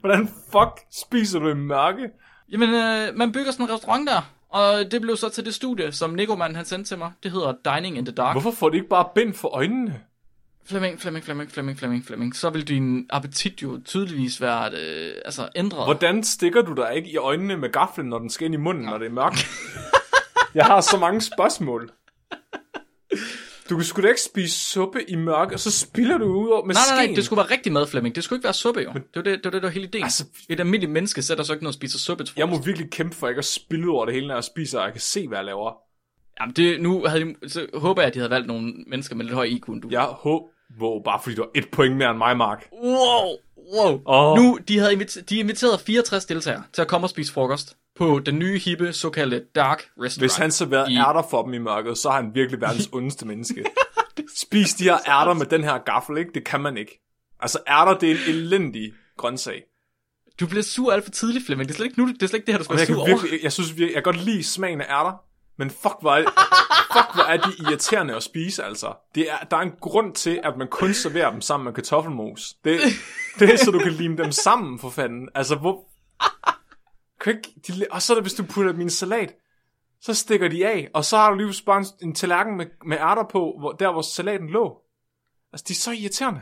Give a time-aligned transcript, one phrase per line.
[0.00, 2.10] Hvordan fuck spiser du i mørke?
[2.52, 5.92] Jamen, øh, man bygger sådan en restaurant der, og det blev så til det studie,
[5.92, 7.12] som Nicoman han sendte til mig.
[7.22, 8.34] Det hedder Dining in the Dark.
[8.34, 10.00] Hvorfor får de ikke bare bind for øjnene?
[10.68, 12.36] Flemming, Flemming, Flemming, Flemming, Flemming, Flemming.
[12.36, 15.86] Så vil din appetit jo tydeligvis være øh, altså ændret.
[15.86, 18.84] Hvordan stikker du dig ikke i øjnene med gaflen, når den skal ind i munden,
[18.84, 19.46] når det er mørkt?
[20.54, 21.90] Jeg har så mange spørgsmål.
[23.70, 26.64] Du kan sgu da ikke spise suppe i mørke, og så spiller du ud over
[26.64, 27.16] med Nej, nej, nej, skeen.
[27.16, 28.14] det skulle være rigtig mad, Flemming.
[28.14, 28.92] Det skulle ikke være suppe, jo.
[28.92, 30.04] Det var det, det, var det der var hele ideen.
[30.04, 32.90] Altså- Et almindeligt menneske sætter så ikke noget at spise suppe til Jeg må virkelig
[32.90, 35.00] kæmpe for ikke at spille ud over det hele, når jeg spiser, og jeg kan
[35.00, 35.72] se, hvad jeg laver.
[36.40, 39.24] Jamen, det, nu havde de, så håber jeg, at de havde valgt nogle mennesker med
[39.24, 39.88] lidt høj IQ end du.
[39.90, 40.46] Jeg håber,
[40.80, 42.68] wow, bare fordi du har et point mere end mig, Mark.
[42.72, 43.36] Wow,
[43.76, 44.00] wow.
[44.06, 44.36] Åh.
[44.38, 48.18] Nu, de havde inviteret, de inviteret 64 deltagere til at komme og spise frokost på
[48.26, 50.18] den nye, hippe, såkaldte Dark Restaurant.
[50.22, 53.26] Hvis han serverede I- ærter for dem i mørket, så er han virkelig verdens ondeste
[53.26, 53.64] menneske.
[54.36, 56.30] Spis de her ærter med den her gaffel, ikke?
[56.34, 57.02] Det kan man ikke.
[57.40, 59.62] Altså, ærter, det er en elendig grøntsag.
[60.40, 61.68] Du bliver sur alt for tidligt, Flemming.
[61.68, 62.96] Det er slet ikke, nu, det er slet ikke det her, du skal være sur
[62.98, 63.06] over.
[63.06, 65.12] virkelig, jeg, jeg synes virkelig, jeg kan godt lide smagen af ærter,
[65.58, 66.22] men fuck, hvor er,
[66.92, 68.92] fuck, hvor er de irriterende at spise, altså.
[69.14, 72.54] Det er, der er en grund til, at man kun serverer dem sammen med kartoffelmos.
[72.64, 72.80] Det,
[73.38, 75.28] det er, så du kan lime dem sammen, for fanden.
[75.34, 75.84] Altså, hvor...
[77.26, 79.34] Kan ikke, de, og så er det, hvis du putter min salat,
[80.00, 82.96] så stikker de af, og så har du lige bare en, en tallerken med, med
[82.96, 84.78] ærter på, hvor, der hvor salaten lå.
[85.52, 86.40] Altså, de er så irriterende.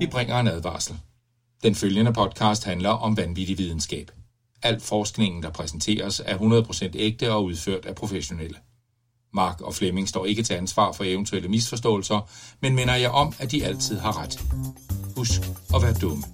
[0.00, 0.96] Vi bringer en advarsel.
[1.62, 4.10] Den følgende podcast handler om vanvittig videnskab.
[4.62, 8.56] Al forskningen, der præsenteres, er 100% ægte og udført af professionelle.
[9.34, 13.50] Mark og Flemming står ikke til ansvar for eventuelle misforståelser, men minder jeg om, at
[13.50, 14.40] de altid har ret.
[15.16, 15.40] Husk
[15.74, 16.24] at være dumme.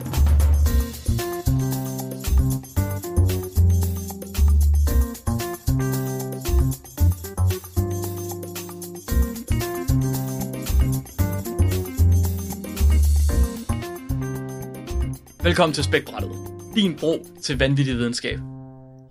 [15.48, 16.30] Velkommen til Spækbrættet.
[16.74, 18.38] Din bro til vanvittig videnskab.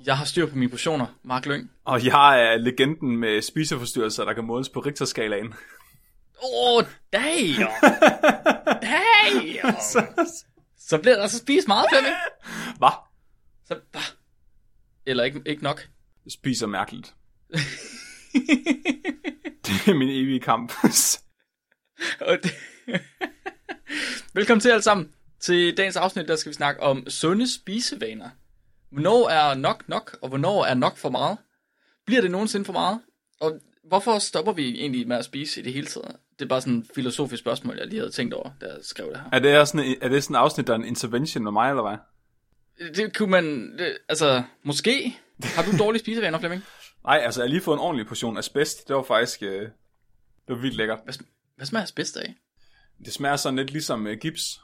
[0.05, 1.71] Jeg har styr på mine portioner, Mark Lyng.
[1.85, 5.47] Og jeg er legenden med spiseforstyrrelser, der kan måles på Richterskalaen.
[5.47, 5.53] Åh,
[6.43, 6.83] oh,
[7.13, 7.69] damn!
[8.81, 9.75] damn!
[10.77, 12.15] Så bliver der altså spist meget, Flemming.
[12.81, 12.91] Hvad?
[13.65, 14.01] Så, bah.
[15.05, 15.87] Eller ikke, ikke nok.
[16.25, 17.13] Jeg spiser mærkeligt.
[19.65, 20.73] det er min evige kamp.
[22.27, 22.51] Og det...
[24.33, 25.11] Velkommen til alle sammen.
[25.39, 28.29] Til dagens afsnit, der skal vi snakke om sunde spisevaner.
[28.89, 31.37] Hvornår er nok nok, og hvornår er nok for meget?
[32.05, 32.99] Bliver det nogensinde for meget?
[33.39, 36.15] Og hvorfor stopper vi egentlig med at spise i det hele taget?
[36.39, 39.09] Det er bare sådan et filosofisk spørgsmål, jeg lige havde tænkt over, da jeg skrev
[39.09, 39.29] det her.
[39.31, 41.83] er, det sådan, er det sådan et afsnit, der er en intervention med mig, eller
[41.83, 41.97] hvad?
[42.95, 43.77] Det kunne man...
[43.77, 45.17] Det, altså, måske...
[45.43, 46.63] Har du dårlige spisevaner, Flemming?
[47.03, 48.87] Nej, altså jeg har lige fået en ordentlig portion asbest.
[48.87, 49.43] Det var faktisk...
[49.43, 49.69] Øh, det
[50.47, 50.99] var vildt lækkert.
[51.03, 52.35] Hvad, sm- hvad smager asbest af?
[53.05, 54.59] Det smager sådan lidt ligesom øh, gips.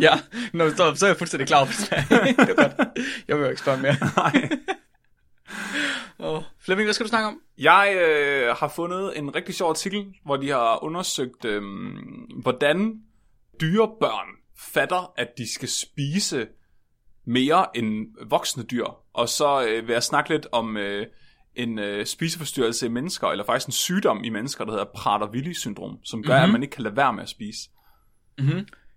[0.00, 0.20] Ja,
[0.52, 1.74] Nå, så, så er jeg fuldstændig klar hvad
[2.34, 2.98] det er godt.
[3.28, 3.96] Jeg vil jo ikke spørge mere.
[4.16, 4.48] Nej.
[6.18, 6.42] Oh.
[6.60, 7.40] Flemming, hvad skal du snakke om?
[7.58, 11.62] Jeg øh, har fundet en rigtig sjov artikel, hvor de har undersøgt, øh,
[12.42, 13.00] hvordan
[13.60, 14.28] dyrebørn
[14.58, 16.46] fatter, at de skal spise
[17.26, 18.86] mere end voksne dyr.
[19.12, 21.06] Og så øh, vil jeg snakke lidt om øh,
[21.54, 26.22] en øh, spiseforstyrrelse i mennesker, eller faktisk en sygdom i mennesker, der hedder Prader-Willi-syndrom, som
[26.22, 26.44] gør, mm-hmm.
[26.44, 27.68] at man ikke kan lade være med at spise.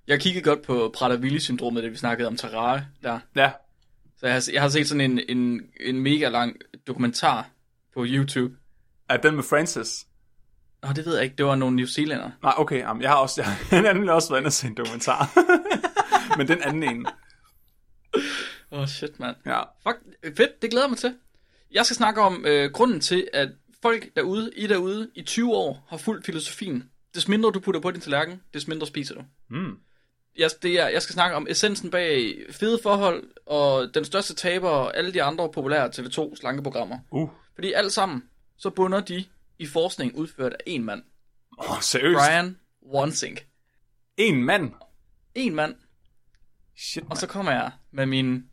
[0.07, 3.19] Jeg kiggede godt på Prader-Willi-syndromet, da vi snakkede om Terrarie der.
[3.35, 3.51] Ja,
[4.19, 6.55] Så jeg har, jeg har set sådan en, en, en mega lang
[6.87, 7.49] dokumentar
[7.93, 8.55] på YouTube.
[9.09, 10.07] er den med Francis?
[10.83, 11.35] Nå, det ved jeg ikke.
[11.35, 12.31] Det var nogle New Zealander.
[12.43, 13.41] Nej, okay, jamen, jeg har også,
[13.71, 15.31] jeg har nemlig også været inde og se en dokumentar.
[16.37, 17.05] Men den anden en.
[18.71, 19.35] Åh, oh, shit, mand.
[19.45, 19.61] Ja.
[19.87, 19.97] Fuck,
[20.37, 20.61] fedt.
[20.61, 21.15] Det glæder mig til.
[21.71, 23.49] Jeg skal snakke om øh, grunden til, at
[23.81, 26.89] folk derude, I derude, i 20 år har fulgt filosofien.
[27.15, 29.21] Des mindre du putter på din tallerken, des mindre spiser du.
[29.49, 29.79] Mm.
[30.37, 34.69] Jeg, det er, jeg skal snakke om essensen bag fede forhold, og den største taber,
[34.69, 36.99] og alle de andre populære TV2 slankeprogrammer.
[37.11, 37.29] Uh.
[37.55, 38.23] Fordi alt sammen,
[38.57, 39.25] så bunder de
[39.59, 41.03] i forskning udført af en mand.
[41.59, 42.17] Åh, oh, seriøst?
[42.19, 42.57] Brian
[42.93, 43.47] Wansink.
[44.17, 44.71] En mand?
[45.35, 45.75] En mand.
[46.77, 47.17] Shit, Og man.
[47.17, 48.45] så kommer jeg med min,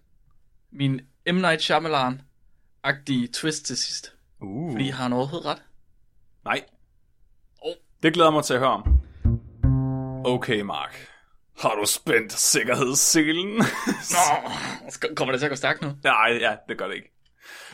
[0.70, 1.00] min
[1.32, 1.34] M.
[1.34, 4.12] Night Shyamalan-agtige twist til sidst.
[4.40, 4.72] Uh.
[4.72, 5.62] Fordi har han overhovedet ret?
[6.44, 6.64] Nej.
[7.60, 7.74] Oh.
[8.02, 9.01] Det glæder jeg mig til at høre om.
[10.24, 11.06] Okay, Mark.
[11.60, 13.56] Har du spændt sikkerhedsselen?
[13.56, 15.88] Nå, kommer det til at gå stærkt nu?
[16.04, 17.08] Nej, ja, det gør det ikke.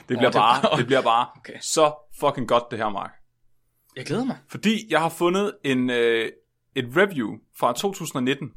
[0.09, 1.59] Det bliver, bare, det bliver bare Okay.
[1.61, 3.11] så fucking godt, det her, Mark.
[3.97, 4.37] Jeg glæder mig.
[4.51, 6.33] Fordi jeg har fundet en, øh,
[6.75, 8.49] et review fra 2019,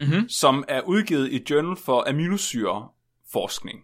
[0.00, 0.28] Mhm.
[0.28, 3.78] som er udgivet i Journal for Aminosyreforskning.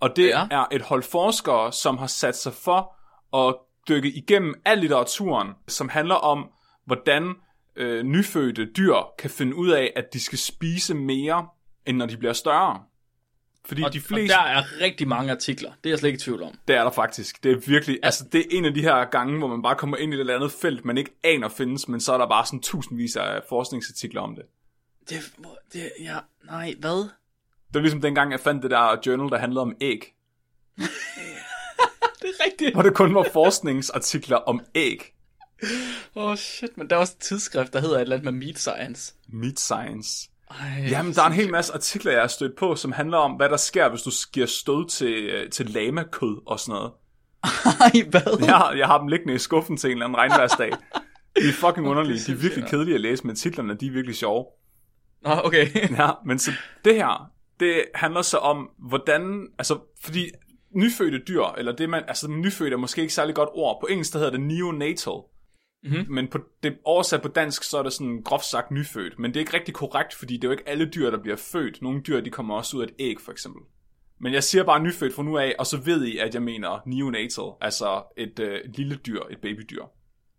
[0.00, 0.46] Og det ja.
[0.50, 2.96] er et hold forskere, som har sat sig for
[3.46, 3.54] at
[3.88, 6.50] dykke igennem al litteraturen, som handler om,
[6.84, 7.34] hvordan
[7.76, 11.48] øh, nyfødte dyr kan finde ud af, at de skal spise mere,
[11.86, 12.82] end når de bliver større.
[13.64, 14.34] Fordi Og, de og fleste...
[14.36, 15.70] der er rigtig mange artikler.
[15.70, 16.58] Det er jeg slet ikke i tvivl om.
[16.68, 17.44] Det er der faktisk.
[17.44, 19.96] Det er virkelig, altså det er en af de her gange, hvor man bare kommer
[19.96, 22.46] ind i et eller andet felt, man ikke aner findes, men så er der bare
[22.46, 24.44] sådan tusindvis af forskningsartikler om det.
[25.08, 25.18] Det,
[25.72, 26.96] det ja, nej, hvad?
[27.66, 30.14] Det var ligesom dengang, jeg fandt det der journal, der handlede om æg.
[32.22, 32.74] Det er rigtigt.
[32.74, 35.15] Hvor det kun var forskningsartikler om æg.
[36.16, 38.46] Åh, oh, shit, men der er også et tidsskrift, der hedder et eller andet med
[38.46, 39.14] Meat Science.
[39.28, 40.30] Meat science.
[40.50, 43.32] Ej, Jamen, der er en hel masse artikler, jeg har stødt på, som handler om,
[43.32, 46.92] hvad der sker, hvis du giver stød til, øh, til lamakød og sådan noget.
[47.80, 48.46] Ej, hvad?
[48.46, 50.70] Jeg har, jeg har dem liggende i skuffen til en eller anden regnværsdag.
[51.36, 52.18] De er fucking underlige.
[52.26, 54.46] De er virkelig kedelige at læse, men titlerne de er virkelig sjove.
[55.22, 55.68] Nå, okay.
[55.98, 56.50] Ja, men så
[56.84, 57.30] det her,
[57.60, 60.30] det handler så om, hvordan, altså, fordi
[60.74, 63.80] nyfødte dyr, eller det man, altså nyfødte er måske ikke særlig godt ord.
[63.80, 65.20] På engelsk, der hedder det neonatal.
[65.84, 66.06] Mhm.
[66.08, 69.18] Men på det oversat på dansk, så er det sådan groft sagt nyfødt.
[69.18, 71.36] Men det er ikke rigtig korrekt, fordi det er jo ikke alle dyr, der bliver
[71.36, 71.82] født.
[71.82, 73.62] Nogle dyr, de kommer også ud af et æg, for eksempel.
[74.18, 76.80] Men jeg siger bare nyfødt fra nu af, og så ved I, at jeg mener
[76.86, 79.84] neonatal, altså et, øh, et lille dyr, et babydyr.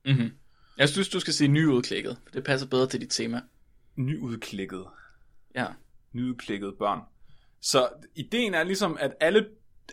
[0.05, 0.31] Mm-hmm.
[0.77, 3.41] Jeg synes, du skal sige nyudklikket, for det passer bedre til dit tema.
[3.95, 4.85] Nyudklikket.
[5.55, 5.65] Ja.
[6.13, 6.99] nyudklikkede børn.
[7.61, 9.47] Så ideen er ligesom, at alle,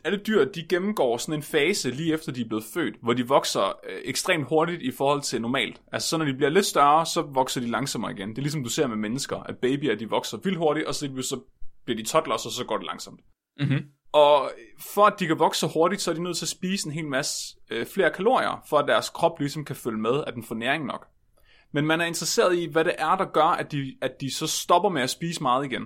[0.05, 3.29] alle dyr, de gennemgår sådan en fase lige efter de er blevet født, hvor de
[3.29, 5.81] vokser øh, ekstremt hurtigt i forhold til normalt.
[5.93, 8.29] Altså så når de bliver lidt større, så vokser de langsommere igen.
[8.29, 11.23] Det er ligesom du ser med mennesker, at babyer, de vokser vildt hurtigt, og så,
[11.23, 11.41] så
[11.85, 13.21] bliver de toddlers, og så går det langsomt.
[13.61, 13.81] Mm-hmm.
[14.13, 14.51] Og
[14.81, 16.93] for at de kan vokse så hurtigt, så er de nødt til at spise en
[16.93, 20.45] hel masse øh, flere kalorier, for at deres krop ligesom kan følge med, at den
[20.45, 21.07] får næring nok.
[21.73, 24.47] Men man er interesseret i, hvad det er, der gør, at de, at de så
[24.47, 25.83] stopper med at spise meget igen.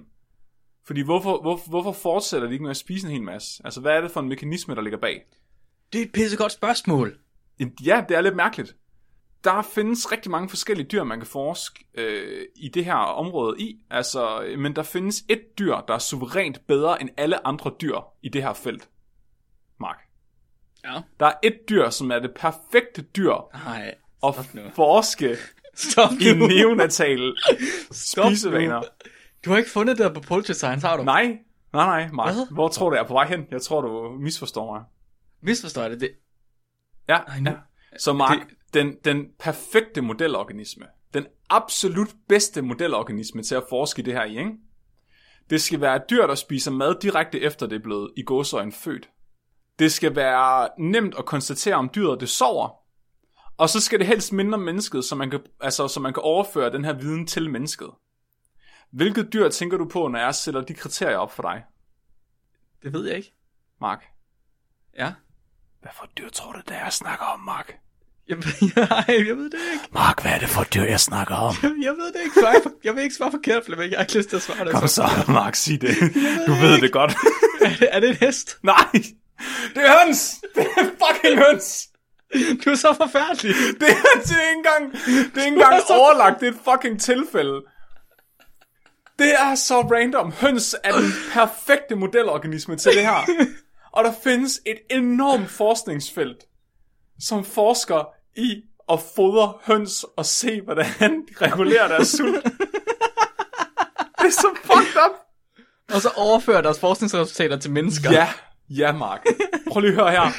[0.88, 3.62] Fordi hvorfor, hvor, hvorfor fortsætter de ikke med at spise en hel masse?
[3.64, 5.25] Altså, hvad er det for en mekanisme, der ligger bag?
[5.93, 7.19] Det er et pissegodt spørgsmål.
[7.85, 8.76] Ja, det er lidt mærkeligt.
[9.44, 13.79] Der findes rigtig mange forskellige dyr, man kan forske øh, i det her område i.
[13.90, 18.29] Altså, men der findes et dyr, der er suverænt bedre end alle andre dyr i
[18.29, 18.88] det her felt.
[19.81, 19.99] Mark.
[20.84, 21.00] Ja.
[21.20, 23.94] Der er et dyr, som er det perfekte dyr Nej,
[24.26, 24.62] at nu.
[24.75, 25.37] forske
[25.75, 26.46] Stop i nu.
[26.46, 27.34] neonatal
[27.91, 28.82] Stop spisevaner.
[29.44, 31.02] Du har ikke fundet det der på Poultry Science, har du?
[31.02, 31.23] Nej,
[31.73, 32.35] nej, nej, Mark.
[32.35, 32.46] Hvad?
[32.55, 33.46] Hvor tror du, jeg er på vej hen?
[33.50, 34.85] Jeg tror, du misforstår mig.
[35.43, 36.00] Misforstår jeg det?
[36.00, 36.11] det?
[37.08, 37.56] Ja, Ej, nu- ja.
[37.99, 44.12] Så Mark, Det- den, den perfekte modelorganisme, den absolut bedste modelorganisme til at forske det
[44.12, 44.50] her i, ikke?
[45.50, 48.73] Det skal være et dyr, der spiser mad direkte efter det er blevet i gåsøjne
[48.73, 49.08] født.
[49.79, 52.69] Det skal være nemt at konstatere, om dyret det sover.
[53.58, 56.23] Og så skal det helst minde om mennesket, så man kan, altså, så man kan
[56.23, 57.88] overføre den her viden til mennesket.
[58.93, 61.62] Hvilket dyr tænker du på, når jeg sætter de kriterier op for dig,
[62.82, 63.32] Det ved jeg ikke.
[63.81, 64.05] Mark?
[64.99, 65.12] Ja.
[65.81, 67.79] Hvad for dyr tror du, det er, jeg snakker om, Mark?
[68.29, 68.37] Jeg,
[68.76, 69.85] nej, jeg ved det ikke.
[69.93, 71.55] Mark, hvad er det for dyr, jeg snakker om?
[71.62, 72.35] Jeg ved det ikke.
[72.35, 73.90] For, jeg vil ikke svare forkert, Flemming.
[73.90, 74.73] Jeg har ikke lyst til at svare det.
[74.75, 75.94] Kom så, Mark, sig det.
[76.46, 77.12] Du ved det godt.
[77.67, 78.58] Er det, er det en hest?
[78.62, 78.91] Nej,
[79.75, 80.41] det er høns.
[80.55, 81.88] Det er fucking høns.
[82.64, 83.55] Du er så forfærdelig.
[83.81, 84.93] Det er, det er ikke engang,
[85.34, 86.41] det er ikke engang overlagt.
[86.41, 87.62] Det er et fucking tilfælde.
[89.19, 90.32] Det er så random.
[90.32, 93.47] Høns er den perfekte modelorganisme til det her.
[93.93, 96.44] Og der findes et enormt forskningsfelt,
[97.20, 98.62] som forsker i
[98.93, 100.87] at fodre høns og se, hvordan
[101.29, 102.44] de regulerer deres sult.
[104.19, 105.17] Det er så fucked up.
[105.94, 108.10] Og så overfører deres forskningsresultater til mennesker.
[108.13, 108.29] Ja,
[108.70, 109.25] ja, Mark.
[109.70, 110.32] Prøv lige at høre her.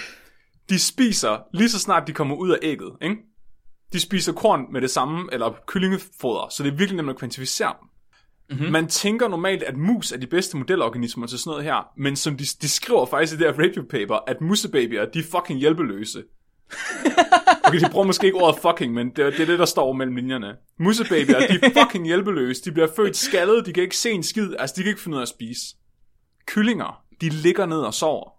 [0.69, 3.15] De spiser, lige så snart de kommer ud af ægget, ikke?
[3.93, 7.75] De spiser korn med det samme, eller kyllingefoder, så det er virkelig nemt at kvantificere
[7.81, 7.88] dem.
[8.49, 8.71] Mm-hmm.
[8.71, 12.37] Man tænker normalt, at mus er de bedste modelorganismer til sådan noget her, men som
[12.37, 16.23] de, de skriver faktisk i det her review paper, at musebabyer, de er fucking hjælpeløse.
[17.63, 19.93] Okay, de bruger måske ikke ordet fucking, men det, er- det er det, der står
[19.93, 20.55] mellem linjerne.
[20.79, 22.63] Musebabyer, de er fucking hjælpeløse.
[22.65, 25.15] De bliver født skaldet, de kan ikke se en skid, altså de kan ikke finde
[25.15, 25.61] ud af at spise.
[26.45, 28.29] Kyllinger, de ligger ned og sover.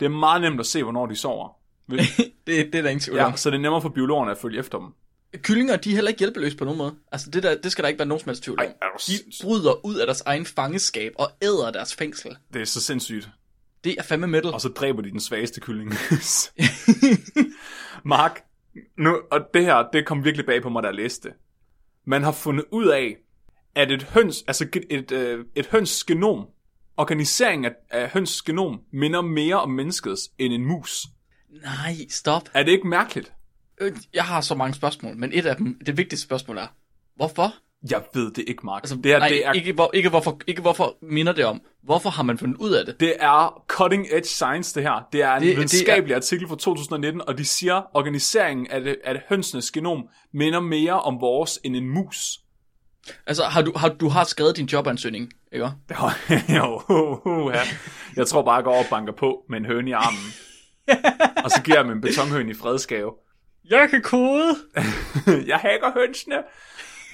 [0.00, 1.48] Det er meget nemt at se, hvornår de sover.
[1.90, 2.00] Det,
[2.46, 3.36] det er der ingen tvivl Ja, om.
[3.36, 4.88] så det er nemmere for biologerne at følge efter dem.
[5.36, 6.94] Kyllinger, de er heller ikke hjælpeløse på nogen måde.
[7.12, 8.66] Altså, det, der, det skal der ikke være nogen som helst tvivl om.
[8.66, 8.72] Ej,
[9.06, 12.36] De bryder ud af deres egen fangeskab og æder deres fængsel.
[12.52, 13.28] Det er så sindssygt.
[13.84, 14.52] Det er fandme metal.
[14.52, 15.92] Og så dræber de den svageste kylling.
[18.04, 18.44] Mark,
[18.98, 21.36] nu, og det her, det kom virkelig bag på mig, da jeg læste det.
[22.04, 23.16] Man har fundet ud af,
[23.74, 26.46] at et høns, altså et, et, øh, et høns genom,
[26.96, 31.06] organiseringen af, af høns genom, minder mere om menneskets end en mus.
[31.62, 32.42] Nej, stop.
[32.54, 33.32] Er det ikke mærkeligt?
[33.80, 36.66] Øh, Jeg har så mange spørgsmål, men et af dem, det vigtigste spørgsmål er,
[37.16, 37.54] hvorfor?
[37.90, 38.82] Jeg ved det ikke, Mark.
[38.82, 41.60] Altså, det, her, nej, det, er, ikke, hvor, ikke, hvorfor, ikke hvorfor minder det om.
[41.82, 43.00] Hvorfor har man fundet ud af det?
[43.00, 45.08] det er cutting edge science, det her.
[45.12, 47.84] Det er en Det- det, det er- videnskabelig artikel fra 2019, og de siger, at
[47.94, 52.40] organiseringen af, det, af det hønsenes genom minder mere om vores end en mus.
[53.26, 55.70] Altså, har du, har, du har skrevet din jobansøgning, ikke?
[56.56, 57.60] jo, uh, ja.
[58.16, 60.32] Jeg tror bare, jeg går over og banker på med en høne i armen.
[61.44, 63.12] og så giver jeg dem en betonhøne i fredsgave.
[63.70, 64.56] Jeg kan kode!
[65.50, 66.36] jeg hacker hønsene.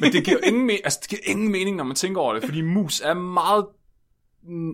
[0.01, 2.45] Men det giver, ingen, me- altså, det giver ingen mening, når man tænker over det,
[2.45, 3.67] fordi mus er meget,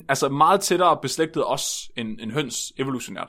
[0.09, 3.29] altså meget tættere beslægtet os end, end høns evolutionært.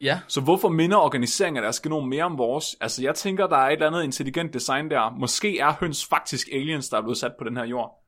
[0.00, 2.76] Ja, Så hvorfor minder organiseringen af deres genom mere om vores?
[2.80, 5.10] Altså jeg tænker, der er et eller andet intelligent design der.
[5.18, 8.04] Måske er høns faktisk aliens, der er blevet sat på den her jord.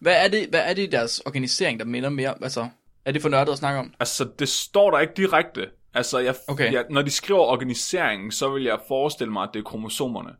[0.00, 2.34] hvad er det, hvad er det i deres organisering, der minder mere?
[2.42, 2.68] Altså,
[3.04, 3.94] er det for nørdet at snakke om?
[4.00, 5.66] Altså det står der ikke direkte.
[5.94, 6.72] Altså jeg, Okay.
[6.72, 10.30] jeg, når de skriver organiseringen, så vil jeg forestille mig, at det er kromosomerne.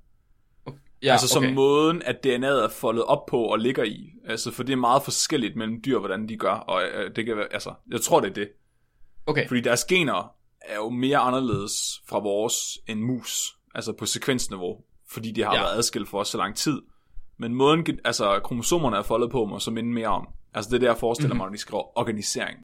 [1.02, 1.54] Ja, altså som okay.
[1.54, 4.10] måden, at DNA'et er foldet op på og ligger i.
[4.28, 6.52] Altså, for det er meget forskelligt mellem dyr, hvordan de gør.
[6.54, 8.48] Og øh, det kan være, altså, jeg tror, det er det.
[9.26, 11.72] Okay, Fordi deres gener er jo mere anderledes
[12.08, 13.52] fra vores end mus.
[13.74, 14.76] Altså på sekvensniveau.
[15.10, 15.60] Fordi de har Ja.
[15.60, 16.82] været adskilt for os så lang tid.
[17.38, 20.28] Men måden, altså kromosomerne er foldet på mig, så minde mere om.
[20.54, 21.36] Altså det er det, jeg forestiller Mhm.
[21.36, 21.38] mm-hmm.
[21.38, 22.58] mig, når de skriver organisering.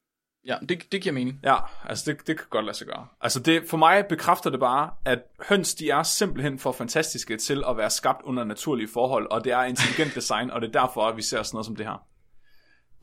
[0.45, 1.39] Ja, det, det giver mening.
[1.43, 1.55] Ja,
[1.85, 3.07] altså det, det kan godt lade sig gøre.
[3.21, 5.19] Altså det, for mig bekræfter det bare, at
[5.49, 9.51] høns de er simpelthen for fantastiske til at være skabt under naturlige forhold, og det
[9.53, 12.03] er intelligent design, og det er derfor, at vi ser sådan noget som det her.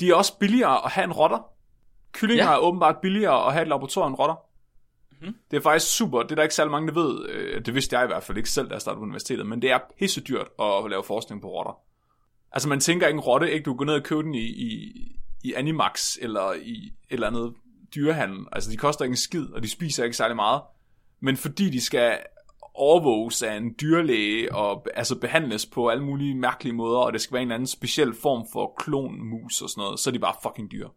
[0.01, 1.39] De er også billigere at have en rotter.
[2.13, 2.53] Kyllinger Ja.
[2.53, 4.35] er åbenbart billigere at have et laboratorium end rotter.
[5.21, 5.35] Mm-hmm.
[5.51, 6.23] Det er faktisk super.
[6.23, 7.29] Det er der ikke særlig mange, der ved.
[7.29, 9.47] Øh, Det vidste jeg i hvert fald ikke selv, da jeg startede på universitetet.
[9.47, 11.79] Men det er pisse dyrt at lave forskning på rotter.
[12.53, 13.65] Altså man tænker ikke en rotte, ikke?
[13.65, 14.93] Du går ned og køber den i, i,
[15.43, 17.53] i Animax eller i et eller andet
[17.95, 18.39] dyrehandel.
[18.53, 20.63] Altså de koster ikke en skid, og de spiser ikke særlig meget.
[21.21, 22.19] Men fordi de skal
[22.75, 27.35] overvåges af en dyrlæge og altså behandles på alle mulige mærkelige måder, og det skal
[27.35, 30.71] være en anden speciel form for klonmus og sådan noget, så er de bare fucking
[30.73, 30.89] dyre.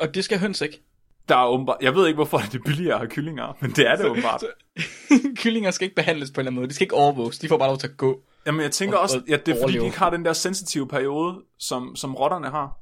[0.00, 0.82] Og- det skal høns ikke.
[1.28, 3.86] Der er åbenbart, jeg ved ikke, hvorfor det er billigere at have kyllinger, men det
[3.90, 4.44] er det åbenbart.
[5.42, 6.68] Kyllinger skal ikke behandles på en eller anden måde.
[6.68, 7.38] De skal ikke overvåges.
[7.38, 8.22] De får bare lov til at gå.
[8.46, 10.32] Jamen jeg tænker Og- også, og ja, det er fordi, de ikke har den der
[10.32, 12.78] sensitive periode, som, som rotterne har.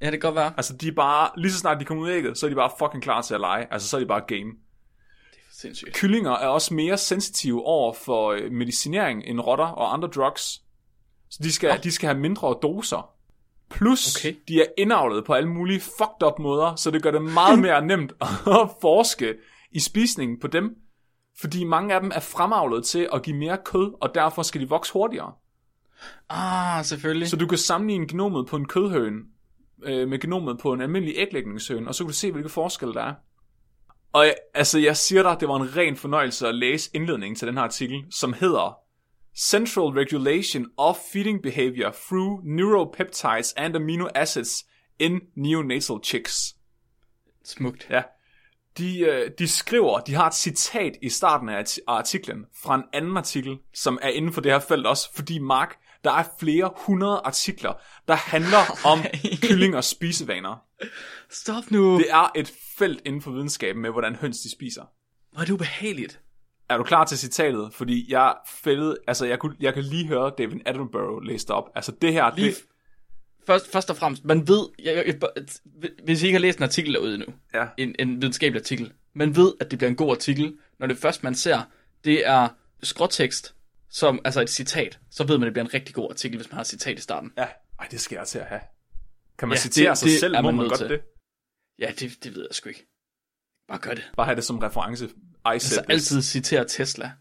[0.00, 0.52] Ja, det kan godt være.
[0.56, 2.56] Altså de er bare, lige så snart de kommer ud af ægget, så er de
[2.56, 3.66] bare fucking klar til at lege.
[3.72, 4.52] Altså så er de bare game.
[5.52, 5.94] Sindssygt.
[5.94, 10.42] Kyllinger er også mere sensitive over for øh, medicinering end rotter og andre drugs.
[11.30, 11.76] Så de skal, Nå.
[11.82, 13.10] de skal have mindre doser.
[13.70, 14.30] Plus, Okay.
[14.30, 14.40] okay.
[14.48, 17.86] de er indavlet på alle mulige fucked up måder, så det gør det meget mere
[17.86, 18.28] nemt at
[18.82, 19.34] forske
[19.72, 20.76] i spisningen på dem.
[21.40, 24.68] Fordi mange af dem er fremavlet til at give mere kød, og derfor skal de
[24.68, 25.32] vokse hurtigere.
[26.28, 27.28] Ah, selvfølgelig.
[27.28, 29.18] Så du kan sammenligne genomet på en kødhøne
[29.82, 33.02] øh, med genomet på en almindelig æglægningshøne, og så kan du se, hvilke forskelle der
[33.02, 33.14] er.
[34.12, 37.48] Og jeg, altså, jeg siger dig, det var en ren fornøjelse at læse indledningen til
[37.48, 38.78] den her artikel, som hedder
[39.36, 44.64] Central Regulation of Feeding Behavior Through Neuropeptides and Amino Acids
[44.98, 46.56] in Neonatal Chicks.
[47.44, 47.86] Smukt.
[47.90, 48.02] Ja.
[48.78, 53.16] De, øh, de skriver, de har et citat i starten af artiklen fra en anden
[53.16, 57.20] artikel, som er inden for det her felt også, fordi Mark, der er flere hundrede
[57.24, 57.72] artikler,
[58.08, 58.98] der handler om
[59.42, 60.64] kyllingers spisevaner.
[61.30, 61.98] Stop nu.
[61.98, 64.82] Det er et felt inden for videnskaben med, hvordan høns de spiser.
[65.32, 66.20] Hvor er det ubehageligt.
[66.68, 67.74] Er du klar til citatet?
[67.74, 71.70] Fordi jeg fældede, altså jeg, kunne, jeg kan lige høre David Attenborough læse op.
[71.74, 72.64] Altså det her, Lige det,
[73.46, 75.44] Først, først og fremmest, man ved, jeg, jeg, jeg,
[76.04, 79.36] hvis I ikke har læst en artikel derude nu, ja, en, en videnskabelig artikel, man
[79.36, 81.60] ved, at det bliver en god artikel, når det først man ser,
[82.04, 82.48] det er
[82.82, 83.54] skråtekst,
[83.94, 86.48] som, altså et citat, så ved man, at det bliver en rigtig god artikel, hvis
[86.50, 87.32] man har et citat i starten.
[87.38, 87.46] ja.
[87.80, 88.60] Ej, det skal jeg til at have.
[89.38, 90.34] Kan man Ja, citere det- sig det selv?
[90.36, 90.88] Må man man godt til.
[90.88, 91.00] det?
[91.78, 92.86] Ja, det, det ved jeg sgu ikke.
[93.68, 94.10] Bare gør det.
[94.16, 95.04] Bare have det som reference.
[95.06, 95.10] I
[95.44, 97.12] Altså altid citere Tesla.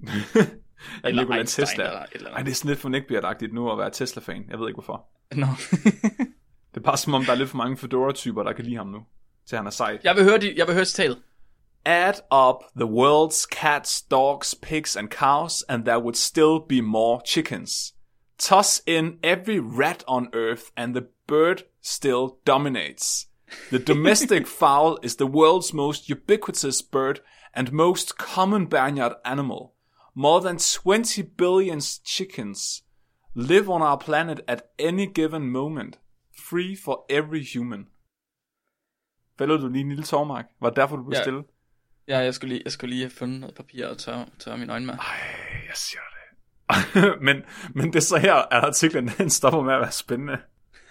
[1.04, 1.84] Eller Nikola Einstein Tesla.
[1.84, 4.44] Eller, eller Ej, det er sådan lidt for neckbeard nu at være Tesla-fan.
[4.50, 5.08] Jeg ved ikke hvorfor.
[5.34, 5.46] Nå.
[6.74, 8.86] Det er bare som om, der er lidt for mange Fedora-typer, der kan lide ham
[8.86, 9.06] nu.
[9.48, 9.98] Til han er sej.
[10.04, 11.22] jeg, vil høre de, jeg vil høre citatet.
[11.86, 17.20] Add up the world's cats, dogs, pigs and cows, and there would still be more
[17.22, 17.92] chickens.
[18.38, 23.26] Toss in every rat on earth, and the bird still dominates.
[23.70, 27.20] The domestic fowl is the world's most ubiquitous bird
[27.54, 29.74] and most common barnyard animal.
[30.14, 32.82] More than 20 billion chickens
[33.34, 35.98] live on our planet at any given moment,
[36.32, 37.88] free for every human.
[39.38, 40.46] Fælder du lige en lille tårmark?
[40.60, 41.22] Var det derfor, du blev Ja.
[41.22, 41.44] stille?
[42.08, 44.72] Ja, jeg skulle lige, jeg skulle lige have fundet noget papir og tørre, tørre mine
[44.72, 44.94] øjne med.
[44.94, 45.04] Ej,
[45.68, 46.10] jeg siger det.
[47.26, 47.36] men,
[47.74, 50.38] men det er så her, at artiklen den stopper med at være spændende.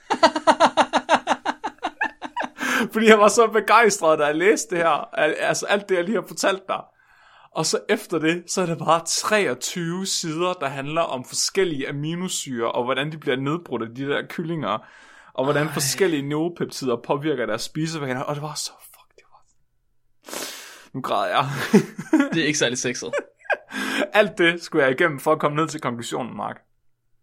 [2.94, 5.10] Fordi jeg var så begejstret, da jeg læste det her.
[5.20, 6.80] Al- Altså alt det, jeg lige har fortalt dig.
[7.56, 12.72] Og så efter det, så er det bare 23 sider, der handler om forskellige aminosyre,
[12.72, 14.78] og hvordan de bliver nedbrudt af de der kyllinger,
[15.34, 15.74] og hvordan Ej.
[15.74, 19.42] forskellige neuropeptider påvirker deres spisevaner, og det var så, fuck, det var...
[20.94, 21.50] Nu græder jeg.
[22.34, 23.14] det er ikke særlig sexet.
[24.14, 26.62] Alt det skulle jeg igennem for at komme ned til konklusionen, Mark.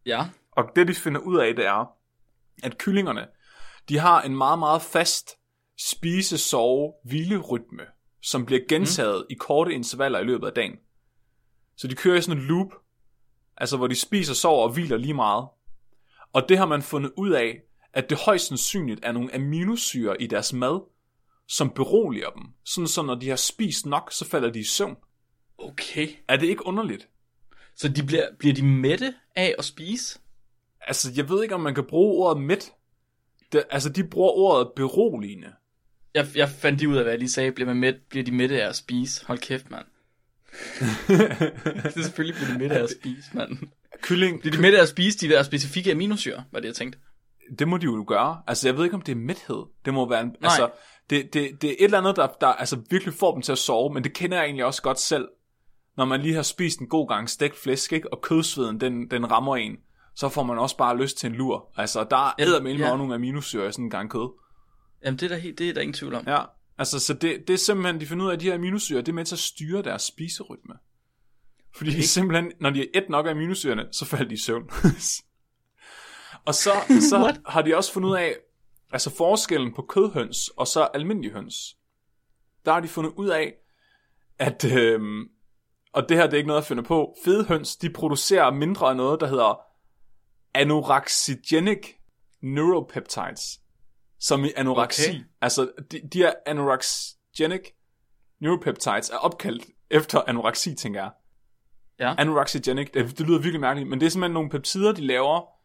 [0.07, 0.27] Ja.
[0.53, 1.91] Og det, de finder ud af, det er,
[2.63, 3.27] at kyllingerne,
[3.89, 5.31] de har en meget, meget fast
[5.79, 7.83] spise, sove, hvilerytme,
[8.23, 9.27] som bliver gentaget mm.
[9.31, 10.77] i korte intervaller i løbet af dagen.
[11.77, 12.73] Så de kører i sådan en loop,
[13.57, 15.49] altså hvor de spiser, sover og hviler lige meget.
[16.33, 17.61] Og det har man fundet ud af,
[17.93, 20.81] at det højst sandsynligt er nogle aminosyre i deres mad,
[21.51, 22.43] som beroliger dem.
[22.65, 24.97] Sådan så når de har spist nok, så falder de i søvn.
[25.59, 26.09] Okay.
[26.29, 27.09] Er det ikke underligt?
[27.77, 30.19] Så de bliver, bliver de mætte af at spise?
[30.81, 32.73] Altså, jeg ved ikke, om man kan bruge ordet mæt.
[33.53, 35.53] Det, altså, de bruger ordet beroligende.
[36.15, 37.53] Jeg, jeg fandt de ud af, hvad de sagde.
[37.53, 39.27] Bliver, man mæt, bliver de mætte af at spise?
[39.27, 39.85] Hold kæft, mand.
[41.85, 43.59] det er selvfølgelig bliver de mætte af at spise, mand.
[44.03, 44.41] Kylling...
[44.41, 46.99] Bliver de mætte af at spise de der specifikke aminosyre, var det, jeg tænkte.
[47.59, 48.43] Det må de jo gøre.
[48.47, 49.65] Altså, jeg ved ikke, om det er mæthed.
[49.85, 50.27] Det må være en...
[50.27, 50.35] Nej.
[50.43, 50.71] Altså,
[51.11, 53.59] det, det, det er et eller andet, der, der altså, virkelig får dem til at
[53.59, 55.29] sove, men det kender jeg egentlig også godt selv.
[55.97, 58.13] Når man lige har spist en god gang stegt flæsk, ikke?
[58.13, 59.77] og kødsveden, den, den rammer en,
[60.15, 61.73] så får man også bare lyst til en lur.
[61.77, 62.97] Altså, der er med ja.
[62.97, 64.29] nogle aminosyre i sådan en gang kød.
[65.05, 66.25] Jamen, det er der, helt, det er der ingen tvivl om.
[66.27, 66.43] Ja,
[66.79, 69.09] altså, så det, det er simpelthen, de finder ud af, at de her aminosyre, det
[69.09, 70.75] er med til at styre deres spiserytme.
[71.77, 72.01] Fordi okay.
[72.01, 74.63] simpelthen, når de har et nok af aminosyrene, så falder de i søvn.
[76.47, 76.71] og så,
[77.11, 78.37] så har de også fundet ud af,
[78.91, 81.77] altså forskellen på kødhøns og så almindelige høns.
[82.65, 83.55] Der har de fundet ud af,
[84.39, 85.29] at, øhm,
[85.93, 88.89] og det her det er ikke noget at finde på, fede høns, de producerer mindre
[88.89, 89.61] af noget, der hedder
[90.55, 91.87] anoraxigenic
[92.43, 93.61] neuropeptides
[94.21, 95.11] som i anoreksi.
[95.11, 95.21] Okay.
[95.41, 97.73] Altså, de, de her anorexic
[98.41, 101.11] neuropeptides er opkaldt efter anoreksi, tænker jeg.
[101.99, 102.15] Ja.
[102.19, 105.60] Anorexic, det, det lyder virkelig mærkeligt, men det er simpelthen nogle peptider, de laver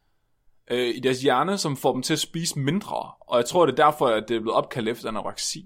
[0.71, 3.11] øh, i deres hjerne, som får dem til at spise mindre.
[3.19, 5.65] Og jeg tror, det er derfor, at det er blevet opkaldt efter anoreksi.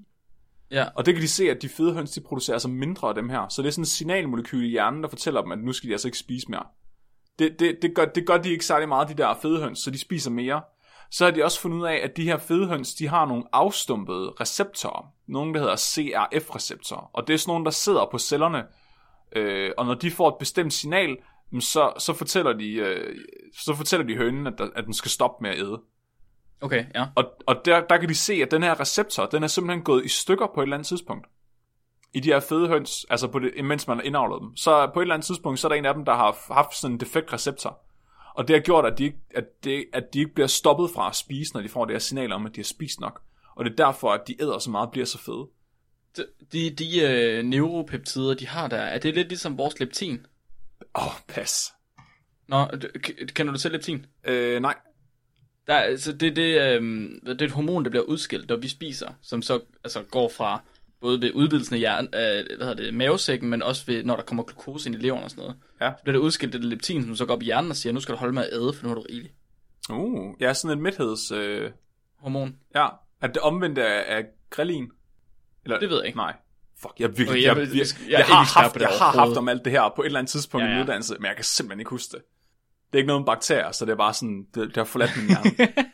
[0.72, 0.86] Ja.
[0.96, 3.30] Og det kan de se, at de fede høns, de producerer altså mindre af dem
[3.30, 3.48] her.
[3.48, 5.94] Så det er sådan en signalmolekyl i hjernen, der fortæller dem, at nu skal de
[5.94, 6.64] altså ikke spise mere.
[7.40, 9.92] Det, det, det, gør, det gør de ikke særlig meget, de der fede høns, så
[9.92, 10.62] de spiser mere
[11.12, 14.34] så har de også fundet ud af, at de her fedehøns, de har nogle afstumpede
[14.42, 15.14] receptorer.
[15.28, 17.10] Nogle, der hedder CRF-receptorer.
[17.14, 18.64] Og det er sådan nogle, der sidder på cellerne.
[19.36, 21.18] Øh, og når de får et bestemt signal,
[21.60, 23.16] så, så, fortæller, de, øh,
[23.54, 25.82] så fortæller de hønen, at, der, at den skal stoppe med at æde.
[26.62, 27.06] Okay, ja.
[27.16, 30.06] Og, og der, der kan de se, at den her receptor, den er simpelthen gået
[30.06, 31.28] i stykker på et eller andet tidspunkt.
[32.14, 34.56] I de her fede høns, altså på det, mens man har indavlet dem.
[34.56, 36.76] Så på et eller andet tidspunkt, så er der en af dem, der har haft
[36.76, 37.80] sådan en defekt receptor.
[38.36, 41.10] Og det har gjort, at de, ikke, at, det, at de ikke bliver stoppet fra
[41.10, 43.22] at spise, når de får det her signal om, at de har spist nok.
[43.56, 45.48] Og det er derfor, at de æder så meget bliver så fede.
[46.18, 50.26] De, de, de uh, neuropeptider, de har der, er det lidt ligesom vores leptin?
[50.96, 51.74] Åh, oh, pas.
[52.48, 52.68] Nå,
[53.36, 54.06] kender du til leptin?
[54.24, 54.76] Øh, nej.
[55.68, 56.82] Der, altså det, det, øh,
[57.26, 60.62] det er et hormon, der bliver udskilt, når vi spiser, som så altså, går fra
[61.02, 64.24] både ved udvidelsen af hjern, øh, hvad hedder det, mavesækken, men også ved, når der
[64.24, 65.58] kommer glukose ind i leveren og sådan noget.
[65.82, 65.92] Ja.
[65.98, 68.00] Så bliver det udskilt det leptin, som så går op i hjernen og siger, nu
[68.00, 69.32] skal du holde med at æde, for nu er du rigelig.
[69.90, 71.32] Uh, ja, sådan en mætheds...
[71.32, 71.72] Øh...
[72.20, 72.56] Hormon.
[72.76, 72.88] Ja,
[73.22, 74.92] at det omvendte af, af grelin.
[75.66, 76.18] Eller, det ved jeg ikke.
[76.18, 76.36] Nej.
[76.82, 79.50] Fuck, jeg, virkelig, okay, jeg, jeg, jeg, jeg, jeg, har, haft, jeg har haft om
[79.50, 80.78] alt det her på et eller andet tidspunkt ja, ja.
[80.78, 82.22] i uddannelse, men jeg kan simpelthen ikke huske det.
[82.88, 85.18] Det er ikke noget om bakterier, så det er bare sådan, det, det har forladt
[85.18, 85.74] min hjerne.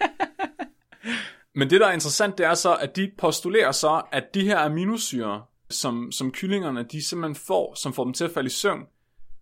[1.55, 4.59] Men det, der er interessant, det er så, at de postulerer så, at de her
[4.59, 8.81] aminosyre, som, som kyllingerne de simpelthen får, som får dem til at falde i søvn,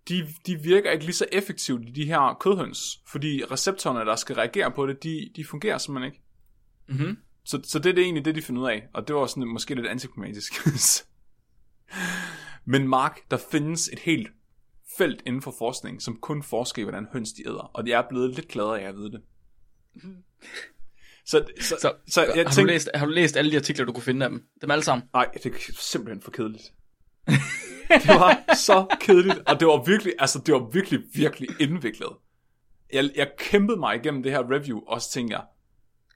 [0.09, 4.35] de, de virker ikke lige så effektivt i de her kødhøns, fordi receptorerne, der skal
[4.35, 6.23] reagere på det, de, de fungerer simpelthen ikke.
[6.87, 7.17] Mm-hmm.
[7.45, 9.47] Så, så det er det egentlig det, de finder ud af, og det var sådan
[9.47, 10.53] måske lidt antiklimatisk.
[12.65, 14.27] Men Mark, der findes et helt
[14.97, 18.01] felt inden for forskning, som kun forsker i, hvordan høns de æder, og de er
[18.09, 19.21] blevet lidt gladere af at vide det.
[21.25, 23.85] Så, så, så, så jeg har, tænkte, du læst, har du læst alle de artikler,
[23.85, 24.43] du kunne finde af dem?
[24.61, 25.07] Dem alle sammen?
[25.13, 26.73] Nej, det er simpelthen for kedeligt.
[27.89, 32.09] det var så kedeligt, og det var virkelig, altså det var virkelig, virkelig indviklet.
[32.93, 35.43] Jeg, jeg kæmpede mig igennem det her review, og så tænkte jeg,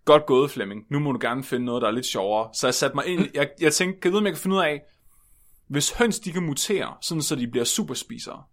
[0.06, 2.50] godt gået Flemming, nu må du gerne finde noget, der er lidt sjovere.
[2.54, 4.56] Så jeg satte mig ind, jeg, jeg tænkte, kan jeg vide, om jeg kan finde
[4.56, 4.82] ud af,
[5.68, 8.44] hvis høns de kan mutere, sådan så de bliver superspisere,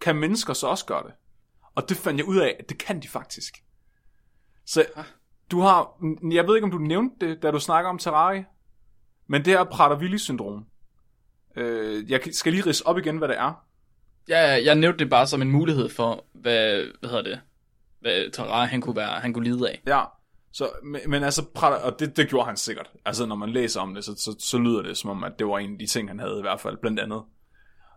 [0.00, 1.12] kan mennesker så også gøre det?
[1.74, 3.64] Og det fandt jeg ud af, at det kan de faktisk.
[4.66, 4.84] Så
[5.50, 8.46] du har, jeg ved ikke om du nævnte det, da du snakker om Terrarie,
[9.26, 10.66] men det her Prader-Willi-syndrom.
[11.56, 13.64] Øh, jeg skal lige rise op igen, hvad det er.
[14.28, 17.40] Ja, jeg nævnte det bare som en mulighed for, hvad, hvad hedder det,
[18.00, 19.82] hvad Terrarie han kunne, være, han kunne lide af.
[19.86, 20.04] Ja,
[20.54, 21.42] så, men, men altså,
[21.84, 22.90] og det, det gjorde han sikkert.
[23.04, 25.46] Altså, når man læser om det, så, så, så lyder det som om, at det
[25.46, 27.22] var en af de ting, han havde i hvert fald, blandt andet.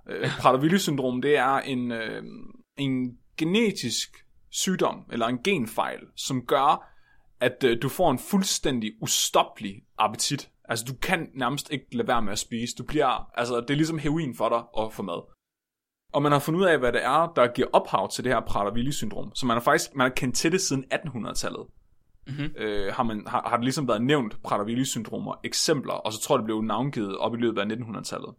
[0.09, 2.23] Øh, Prader-Willi-syndrom, det er en, øh,
[2.77, 6.93] en genetisk sygdom, eller en genfejl, som gør,
[7.39, 10.49] at øh, du får en fuldstændig ustoppelig appetit.
[10.69, 12.75] Altså, du kan nærmest ikke lade være med at spise.
[12.77, 15.33] Du bliver, altså, det er ligesom heroin for dig at få mad.
[16.13, 18.41] Og man har fundet ud af, hvad det er, der giver ophav til det her
[18.41, 19.31] Prader-Willi-syndrom.
[19.35, 21.67] Så man har faktisk man har kendt til det siden 1800-tallet.
[22.27, 22.53] Mm-hmm.
[22.57, 26.39] Øh, har, man, har, har det ligesom været nævnt Prader-Willi-syndromer, eksempler, og så tror jeg,
[26.39, 28.33] det blev navngivet op i løbet af 1900-tallet.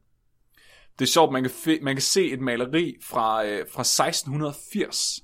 [0.99, 5.21] Det er sjovt, man kan, f- man kan se et maleri fra, øh, fra 1680,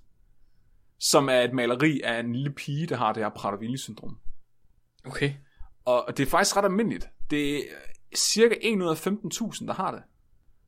[0.98, 4.18] som er et maleri af en lille pige, der har det her Prader-Willi-syndrom.
[5.06, 5.32] Okay.
[5.84, 7.08] Og det er faktisk ret almindeligt.
[7.30, 7.62] Det er
[8.16, 10.02] cirka 1 ud af 15.000, der har det.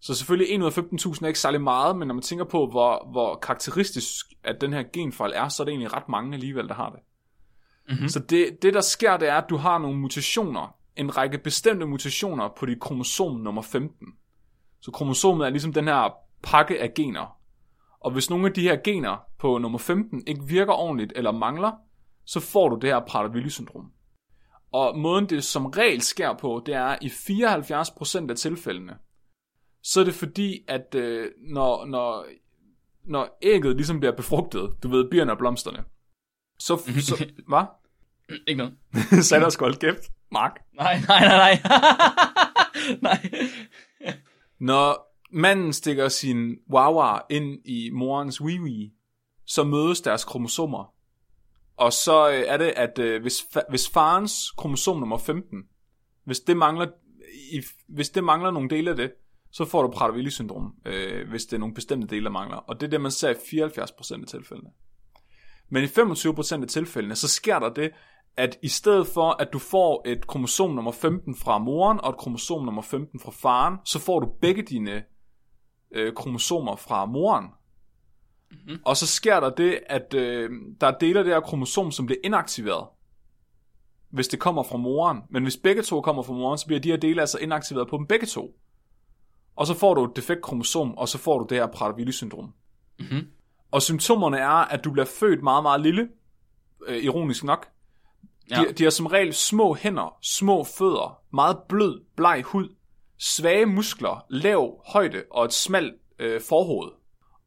[0.01, 2.67] Så selvfølgelig 1 ud af 15.000 er ikke særlig meget, men når man tænker på,
[2.71, 6.69] hvor, hvor karakteristisk at den her genfejl er, så er det egentlig ret mange alligevel,
[6.69, 7.01] der har det.
[7.88, 8.09] Mm-hmm.
[8.09, 11.87] Så det, det, der sker, det er, at du har nogle mutationer, en række bestemte
[11.87, 14.07] mutationer på dit kromosom nummer 15.
[14.81, 17.38] Så kromosomet er ligesom den her pakke af gener.
[18.01, 21.72] Og hvis nogle af de her gener på nummer 15 ikke virker ordentligt eller mangler,
[22.25, 23.92] så får du det her Prader-Willi-syndrom.
[24.72, 28.96] Og måden det som regel sker på, det er i 74% af tilfældene,
[29.83, 32.27] så er det fordi, at øh, når, når,
[33.05, 35.85] når ægget ligesom bliver befrugtet, du ved, bierne og blomsterne,
[36.59, 37.64] så, så hvad?
[38.47, 38.75] Ikke noget.
[39.31, 40.61] Der sgu kæft, Mark.
[40.75, 41.62] Nej, nej, nej, nej.
[43.03, 43.31] nej.
[44.59, 48.92] Når manden stikker sin wawa ind i morens wiwi,
[49.47, 50.95] så mødes deres kromosomer.
[51.77, 55.62] Og så øh, er det, at øh, hvis, fa- hvis farens kromosom nummer 15,
[56.25, 56.87] hvis det mangler,
[57.53, 59.12] i, hvis det mangler nogle dele af det,
[59.53, 62.57] så får du Prader-Willi-syndrom, øh, hvis det er nogle bestemte dele, der mangler.
[62.57, 64.71] Og det er det, man ser i 74% af tilfældene.
[65.68, 67.90] Men i 25% af tilfældene, så sker der det,
[68.37, 72.16] at i stedet for, at du får et kromosom nummer 15 fra moren og et
[72.16, 75.05] kromosom nummer 15 fra faren, så får du begge dine
[75.92, 77.44] øh, kromosomer fra moren.
[78.50, 78.79] Mm-hmm.
[78.85, 80.50] Og så sker der det, at øh,
[80.81, 82.88] der er dele af det her kromosom, som bliver inaktiveret,
[84.11, 85.18] hvis det kommer fra moren.
[85.31, 87.96] Men hvis begge to kommer fra moren, så bliver de her dele altså inaktiveret på
[87.96, 88.59] dem begge to.
[89.57, 92.52] Og så får du et defekt kromosom, og så får du det her Prader-Willi-syndrom.
[92.98, 93.29] Mm-hmm.
[93.70, 96.09] Og symptomerne er, at du bliver født meget, meget lille,
[96.87, 97.66] øh, ironisk nok.
[98.50, 98.64] De, Ja.
[98.79, 102.68] de har som regel små hænder, små fødder, meget blød, bleg hud,
[103.18, 106.90] svage muskler, lav højde og et smalt øh, forhoved.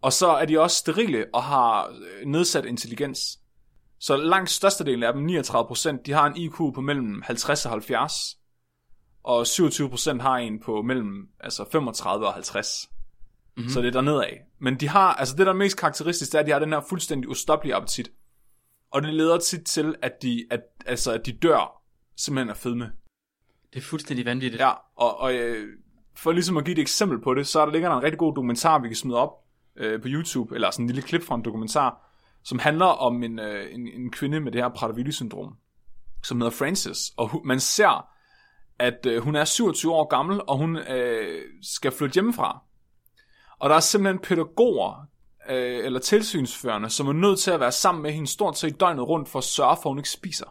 [0.01, 3.39] Og så er de også sterile og har øh, nedsat intelligens.
[3.99, 8.13] Så langt størstedelen af dem, 39%, de har en IQ på mellem 50 og 70.
[9.23, 12.89] Og 27% har en på mellem altså 35 og 50.
[13.59, 13.69] Mm-hmm.
[13.69, 14.41] Så det er dernede af.
[14.59, 16.73] Men de har, altså det der er mest karakteristisk, det er, at de har den
[16.73, 18.11] her fuldstændig ustoppelige appetit.
[18.91, 21.81] Og det leder tit til, at de, at, altså, at de dør
[22.17, 22.91] simpelthen af fedme.
[23.73, 24.61] Det er fuldstændig vanvittigt.
[24.61, 25.67] Ja, og, og øh,
[26.15, 28.19] for ligesom at give et eksempel på det, så er der ligger der en rigtig
[28.19, 29.31] god dokumentar, vi kan smide op
[29.75, 32.11] øh, på YouTube, eller sådan en lille klip fra en dokumentar,
[32.43, 35.57] som handler om en, øh, en, en kvinde med det her Prader-Willi-syndrom,
[36.23, 37.11] som hedder Frances.
[37.17, 38.09] Og hun, man ser,
[38.79, 42.63] at øh, hun er 27 år gammel, og hun øh, skal flytte hjemmefra.
[43.59, 45.07] Og der er simpelthen pædagoger,
[45.49, 49.07] øh, eller tilsynsførende, som er nødt til at være sammen med hende stort set døgnet
[49.07, 50.45] rundt, for at sørge for, at hun ikke spiser.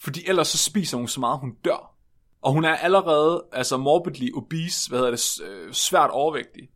[0.00, 1.94] Fordi ellers så spiser hun så meget, hun dør.
[2.42, 6.68] Og hun er allerede altså morbidly obese, hvad hedder det, øh, svært overvægtig.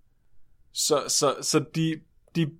[0.72, 2.00] Så, så, så de,
[2.36, 2.50] de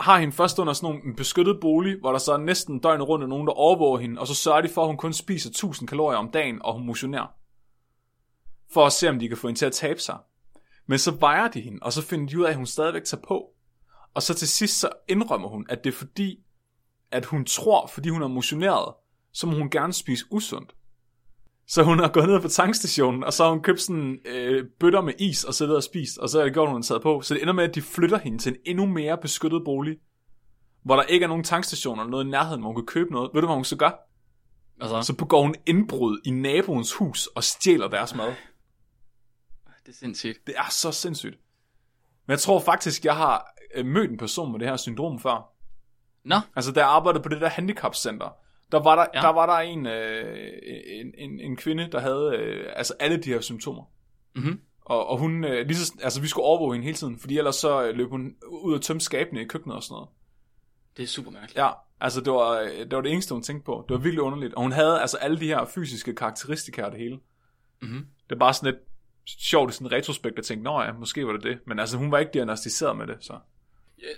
[0.00, 3.08] har hende først under sådan nogle, en beskyttet bolig, hvor der så er næsten døgnet
[3.08, 5.50] rundt er nogen, der overvåger hende, og så sørger de for, at hun kun spiser
[5.50, 7.26] 1000 kalorier om dagen, og hun motionerer.
[8.72, 10.18] For at se, om de kan få hende til at tabe sig.
[10.90, 13.22] Men så vejer de hende, og så finder de ud af, at hun stadigvæk tager
[13.28, 13.44] på.
[14.14, 16.38] Og så til sidst så indrømmer hun, at det er fordi,
[17.10, 18.94] at hun tror, fordi hun er motioneret,
[19.32, 20.74] så må hun gerne spise usundt.
[21.66, 25.00] Så hun har gået ned på tankstationen, og så har hun købt sådan øh, bøtter
[25.00, 27.20] med is, og siddet og spist, og så er det gjort, hun har taget på.
[27.22, 29.96] Så det ender med, at de flytter hende til en endnu mere beskyttet bolig,
[30.84, 33.30] hvor der ikke er nogen tankstationer eller noget i nærheden, hvor hun kan købe noget.
[33.34, 33.90] Ved du, hvad hun så gør?
[34.80, 38.34] Altså, Så begår hun indbrud i naboens hus og stjæler deres mad.
[39.90, 40.46] Det er sindssygt.
[40.46, 41.38] Det er så sindssygt.
[42.26, 45.52] Men jeg tror faktisk, jeg har øh, mødt en person med det her syndrom før.
[46.24, 48.36] Nå, Altså, da jeg arbejdede på det der handicapcenter,
[48.72, 49.20] der var der, Ja.
[49.20, 50.52] der, var der en, øh,
[50.86, 53.84] en, en, en kvinde, der havde øh, altså alle de her symptomer.
[54.36, 54.60] Mhm.
[54.80, 57.56] Og, og hun, øh, lige så, altså vi skulle overvåge hende hele tiden, fordi ellers
[57.56, 60.08] så øh, løb hun ud og tømme skabene i køkkenet og sådan noget.
[60.96, 61.56] det er super mærkeligt.
[61.58, 63.84] Ja, altså det var, øh, det var det eneste, hun tænkte på.
[63.88, 64.54] Det var virkelig underligt.
[64.54, 67.18] Og hun havde altså alle de her fysiske karakteristika og det hele.
[67.82, 68.06] Mhm.
[68.28, 68.82] Det er bare sådan lidt
[69.26, 71.58] sjovt i sådan retrospekt at tænke, nå ja, måske var det det.
[71.66, 73.38] Men altså hun var ikke diagnostiseret med det, så.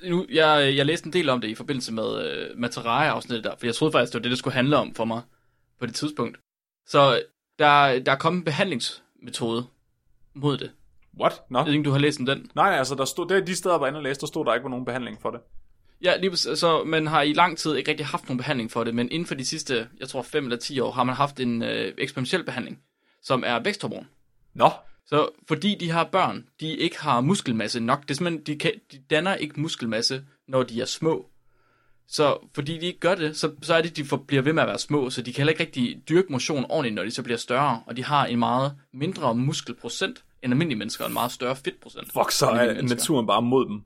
[0.08, 3.56] Nu, jeg, jeg læste en del om det i forbindelse med, øh, med Terraria-afsnittet der,
[3.58, 5.22] for jeg troede faktisk, det var det, det skulle handle om for mig
[5.80, 6.38] på det tidspunkt.
[6.86, 7.22] Så
[7.58, 9.66] der, der er kommet en behandlingsmetode
[10.34, 10.70] mod det.
[11.20, 11.42] What?
[11.50, 11.58] Nå?
[11.58, 12.50] Jeg ved ikke, du har læst om den.
[12.54, 14.44] Nej, altså, der stod, det er de steder, hvor jeg inde og læste, der stod
[14.44, 15.40] der ikke var nogen behandling for det.
[16.02, 18.94] Ja, lige så man har i lang tid ikke rigtig haft nogen behandling for det,
[18.94, 21.62] men inden for de sidste, jeg tror 5 eller 10 år, har man haft en
[21.62, 22.80] øh, eksperimentel behandling,
[23.22, 24.08] som er væksthormon.
[24.54, 24.70] Nå,
[25.12, 28.72] Så fordi de her børn, de ikke har muskelmasse nok, det er simpelthen, de, kan,
[28.92, 31.26] de danner ikke muskelmasse, når de er små.
[32.08, 34.62] Så fordi de ikke gør det, så, så er det, de får, bliver ved med
[34.62, 37.22] at være små, så de kan heller ikke rigtig dyrke motion ordentligt, når de så
[37.22, 41.32] bliver større, og de har en meget mindre muskelprocent end almindelige mennesker, og en meget
[41.32, 42.12] større fedtprocent.
[42.12, 42.96] fuck, så er mennesker.
[42.96, 43.82] naturen bare mod dem.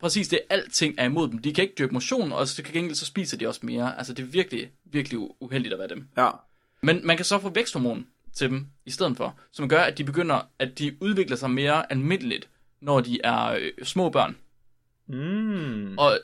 [0.00, 1.38] Præcis, det er alting er imod dem.
[1.38, 3.98] De kan ikke dyrke motion, og så til gengæld så spiser de også mere.
[3.98, 6.08] Altså det er virkelig, virkelig uheldigt at være dem.
[6.16, 6.30] Ja.
[6.82, 10.04] Men man kan så få væksthormon til dem i stedet for, som gør, at de
[10.04, 12.48] begynder, at de udvikler sig mere almindeligt,
[12.80, 14.36] når de er øh, små børn.
[15.06, 15.98] Mm.
[15.98, 16.18] Og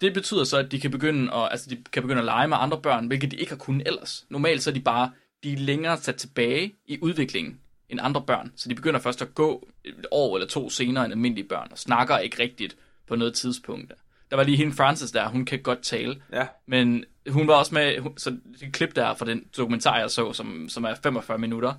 [0.00, 2.56] det betyder så, at de kan begynde at, altså de kan begynde at lege med
[2.60, 4.26] andre børn, hvilket de ikke har kunnet ellers.
[4.28, 5.12] Normalt så er de bare,
[5.44, 8.52] de er længere sat tilbage i udviklingen end andre børn.
[8.56, 11.78] Så de begynder først at gå et år eller to senere end almindelige børn, og
[11.78, 13.92] snakker ikke rigtigt på noget tidspunkt.
[14.30, 16.46] Der var lige hende Frances der, hun kan godt tale, Ja.
[16.66, 20.68] men hun var også med, så det klip der fra den dokumentar, jeg så, som,
[20.68, 21.74] som er 45 minutter.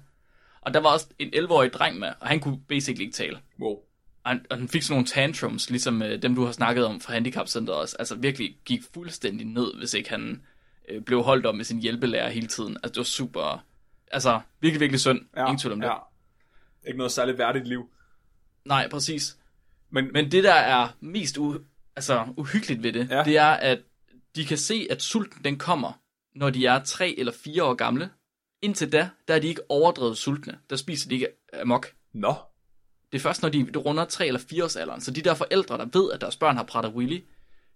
[0.61, 3.39] Og der var også en 11-årig dreng med, og han kunne basically ikke tale.
[3.59, 3.77] Wow.
[4.23, 7.01] Og han, og han fik sådan nogle tantrums, ligesom øh, dem, du har snakket om
[7.01, 7.95] fra Handicapcenteret også.
[7.99, 10.41] Altså virkelig gik fuldstændig ned, hvis ikke han
[10.89, 12.77] øh, blev holdt op med sin hjælpelærer hele tiden.
[12.77, 13.63] Altså det var super...
[14.11, 15.21] Altså virkelig, virkelig synd.
[15.35, 15.87] Ja, Ingen tvivl om det.
[15.87, 15.93] Ja.
[16.87, 17.89] Ikke noget særligt værdigt liv.
[18.65, 19.37] Nej, præcis.
[19.89, 21.57] Men, Men det, der er mest u,
[22.09, 23.23] altså, uhyggeligt ved det, Ja.
[23.23, 23.79] det er, at
[24.35, 25.91] de kan se, at sulten den kommer,
[26.35, 28.09] når de er 3 eller 4 år gamle.
[28.61, 30.59] Indtil da, der er de ikke overdrevet sultne.
[30.69, 31.27] Der spiser de ikke
[31.61, 31.87] amok.
[32.13, 32.33] nå.
[33.11, 35.01] Det er først, når de runder 3 eller 4 års alderen.
[35.01, 37.23] Så de der forældre, der ved, at deres børn har Prater Willy,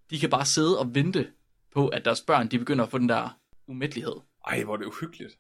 [0.10, 1.28] de kan bare sidde og vente
[1.74, 4.14] på, at deres børn de begynder at få den der umættelighed.
[4.48, 5.38] Ej, hvor er det uhyggeligt.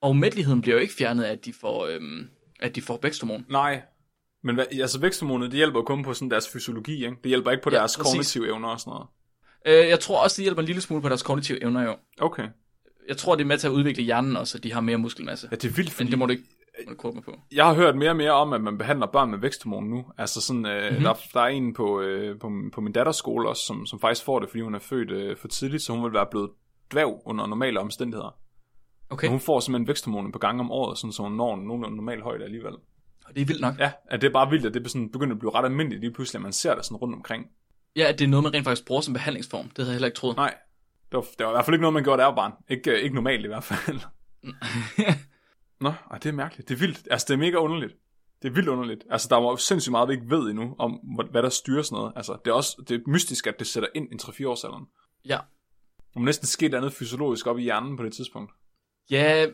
[0.00, 2.28] Og umætteligheden bliver jo ikke fjernet af, at de får, øhm,
[2.60, 3.46] at de får væksthormon.
[3.48, 3.82] Nej.
[4.44, 7.16] Men hvad, altså væksthormonet, det hjælper jo kun på sådan deres fysiologi, ikke?
[7.22, 8.12] Det hjælper ikke på Ja, deres præcis.
[8.12, 9.06] kognitive evner og sådan noget.
[9.84, 11.96] Øh, jeg tror også, det hjælper en lille smule på deres kognitive evner jo.
[12.20, 12.48] Okay.
[13.08, 15.48] Jeg tror, det er med til at udvikle hjernen også, at de har mere muskelmasse.
[15.50, 16.44] Ja, det er vildt, Men fordi det må du ikke
[16.98, 17.16] på.
[17.52, 20.04] jeg har hørt mere og mere om, at man behandler børn med væksthormon nu.
[20.18, 20.90] Altså sådan, øh, Mhm.
[20.90, 21.04] mm-hmm.
[21.04, 24.24] der, der er en på, øh, på, på min datters skole også, som, som faktisk
[24.24, 26.50] får det, fordi hun er født øh, for tidligt, så hun vil være blevet
[26.92, 28.36] dværg under normale omstændigheder.
[29.10, 31.96] Okay, Og hun får simpelthen væksthormoner på gang om året, sådan, så hun når nogenlunde
[31.96, 32.72] normal højde alligevel.
[33.24, 33.78] Og det er vildt nok.
[33.78, 36.12] Ja, at det er bare vildt, at det sådan begynder at blive ret almindeligt lige
[36.12, 37.46] pludselig, at man ser det sådan rundt omkring.
[37.96, 39.68] Ja, at det er noget, man rent faktisk bruger som behandlingsform.
[39.68, 40.36] Det havde jeg heller ikke troet.
[40.36, 40.54] Nej,
[41.12, 42.52] det var, det var i hvert fald ikke noget, man gjorde, var barn.
[42.68, 44.00] Ikke, øh, ikke normalt i hvert fald.
[45.80, 46.68] Nå, ej, det er mærkeligt.
[46.68, 47.08] Det er vildt.
[47.10, 47.92] Altså, det er mega underligt.
[48.42, 49.04] Det er vildt underligt.
[49.10, 50.92] Altså, der er jo sindssygt meget, vi ikke ved endnu, om
[51.30, 52.12] hvad- der styrer sådan noget.
[52.16, 54.84] Altså, det er også det er mystisk, at det sætter ind i 3-4 års alderen.
[55.24, 55.38] Ja,
[56.14, 58.52] Der må næsten ske et andet fysiologisk op i hjernen på det tidspunkt.
[59.10, 59.46] ja,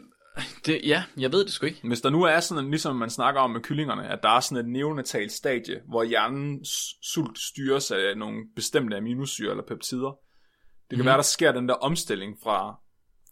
[0.67, 1.81] det, ja, jeg ved det sgu ikke.
[1.89, 4.65] Hvis der nu er sådan, ligesom man snakker om med kyllingerne, at der er sådan
[4.67, 6.69] et neonatalt stadie, hvor hjernens
[7.03, 10.11] sult styres af nogle bestemte aminosyre eller peptider.
[10.11, 11.07] Det kan Mhm.
[11.07, 12.81] være, der sker den der omstilling fra,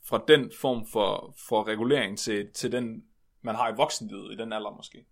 [0.09, 3.03] fra den form for, for regulering til, til den,
[3.43, 5.07] man har i voksenlivet i den alder måske.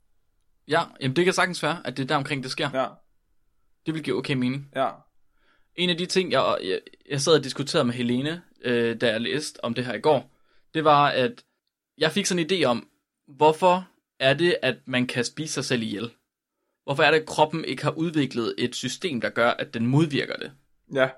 [0.68, 2.70] Ja, jamen det kan sagtens være, at det er der omkring, det sker.
[2.74, 2.86] Ja,
[3.86, 4.70] Det vil give okay mening.
[4.76, 4.90] ja.
[5.74, 6.80] En af de ting, jeg, jeg,
[7.10, 10.30] jeg sad og diskuterede med Helene, øh, da jeg læste om det her i går,
[10.74, 11.44] det var, at
[11.98, 12.88] jeg fik sådan en idé om,
[13.28, 13.88] hvorfor
[14.20, 16.10] er det, at man kan spise sig selv ihjel?
[16.84, 20.36] Hvorfor er det, at kroppen ikke har udviklet et system, der gør, at den modvirker
[20.36, 20.52] det?
[20.94, 21.08] Ja.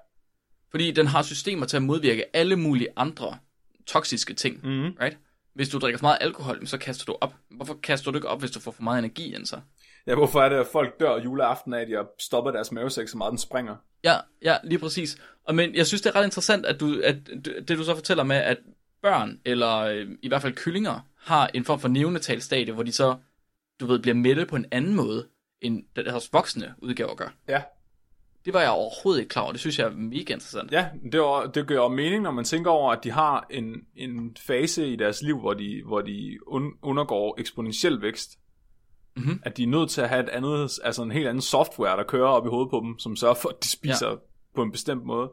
[0.71, 3.38] Fordi den har systemer til at modvirke alle mulige andre
[3.87, 4.97] toksiske ting, Mm-hmm.
[5.01, 5.19] right?
[5.55, 7.35] Hvis du drikker for meget alkohol, så kaster du op.
[7.51, 9.62] Hvorfor kaster du ikke op, hvis du får for meget energi ind sig?
[10.07, 13.09] Ja, hvorfor er det, at folk dør juleaften af, at de har stoppet deres mavesæk
[13.09, 13.77] så meget, den springer?
[14.05, 15.19] Ja, ja, lige præcis.
[15.45, 18.25] Og men jeg synes, det er ret interessant, at, du, at det du så fortæller
[18.25, 18.59] med, at
[19.02, 22.92] børn, eller øh, i hvert fald kyllinger, har en form for neonatal stadie, hvor de
[22.92, 23.16] så,
[23.80, 25.28] du ved, bliver mætte på en anden måde,
[25.61, 27.28] end deres voksne udgaver gør.
[27.48, 27.62] Ja.
[28.44, 29.52] Det var jeg overhovedet ikke klar over.
[29.52, 30.72] Det synes jeg er mega interessant.
[30.72, 34.37] Ja, det, var, det gør mening, når man tænker over, at de har en, en
[34.46, 38.38] fase i deres liv, hvor de, hvor de un, undergår eksponentiel vækst.
[39.16, 39.42] Mhm.
[39.42, 42.02] At de er nødt til at have et andet, altså en helt anden software, der
[42.02, 44.14] kører op i hovedet på dem, som sørger for, at de spiser ja.
[44.54, 45.30] på en bestemt måde.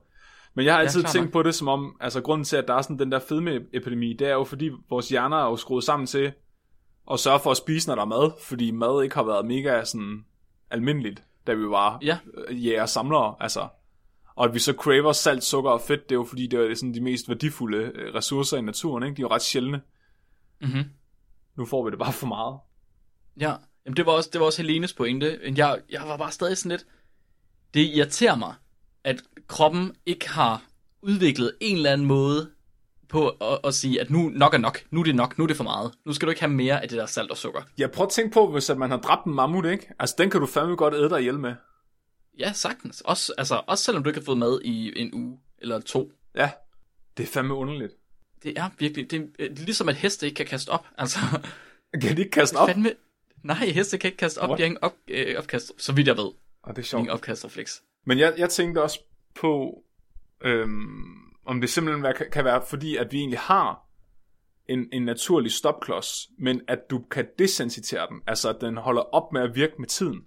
[0.55, 1.31] Men jeg har altid klart tænkt nok.
[1.33, 4.27] på det som om, altså grunden til, at der er sådan den der fedmeepidemi, det
[4.27, 6.33] er jo fordi, vores hjerner er jo skruet sammen til
[7.11, 9.83] at sørge for at spise, når der er mad, fordi mad ikke har været mega
[9.85, 10.25] sådan
[10.71, 12.17] almindeligt, da vi var Ja.
[12.47, 13.67] øh, jæger samlere, altså.
[14.35, 16.75] Og at vi så craver salt, sukker og fedt, det er jo fordi, det er
[16.75, 19.15] sådan de mest værdifulde øh, ressourcer i naturen, ikke?
[19.15, 19.81] De er jo ret sjældne.
[20.61, 20.83] Mm-hmm.
[21.57, 22.59] Nu får vi det bare for meget.
[23.39, 25.39] Ja, Jamen, det var også, det var også Helenes pointe.
[25.43, 26.85] Men jeg, jeg var bare stadig sådan lidt...
[27.73, 28.53] Det irriterer mig,
[29.05, 30.63] at kroppen ikke har
[31.01, 32.51] udviklet en eller anden måde
[33.09, 35.47] på at, at sige, at nu nok er nok, nu er det nok, nu er
[35.47, 35.91] det for meget.
[36.05, 37.61] Nu skal du ikke have mere af det der salt og sukker.
[37.77, 39.89] Jeg prøver at tænke på, hvis man har dræbt en mammut, ikke?
[39.99, 41.55] Altså, den kan du fandme godt æde dig ihjel med.
[42.39, 43.01] Ja, sagtens.
[43.01, 46.11] Også, altså, også selvom du ikke har fået mad i en uge eller to.
[46.35, 46.49] Ja,
[47.17, 47.93] det er fandme underligt.
[48.43, 50.87] Det er virkelig, det er, det er ligesom at heste ikke kan kaste op.
[50.97, 51.19] Altså,
[52.01, 52.69] Kan de ikke kaste op?
[52.69, 52.91] fandme,
[53.43, 54.57] nej, heste kan ikke kaste op, What?
[54.57, 56.31] de har ingen op, øh, opkast, så vidt jeg ved.
[56.63, 56.99] Og det er sjovt.
[56.99, 57.81] Ingen opkastrefleks.
[58.05, 58.99] Men jeg, jeg tænkte også
[59.35, 59.83] på,
[60.41, 61.15] øhm,
[61.45, 63.85] om det simpelthen kan, være, fordi at vi egentlig har
[64.69, 69.33] en, en naturlig stopklods, men at du kan desensitere den, altså at den holder op
[69.33, 70.21] med at virke med tiden.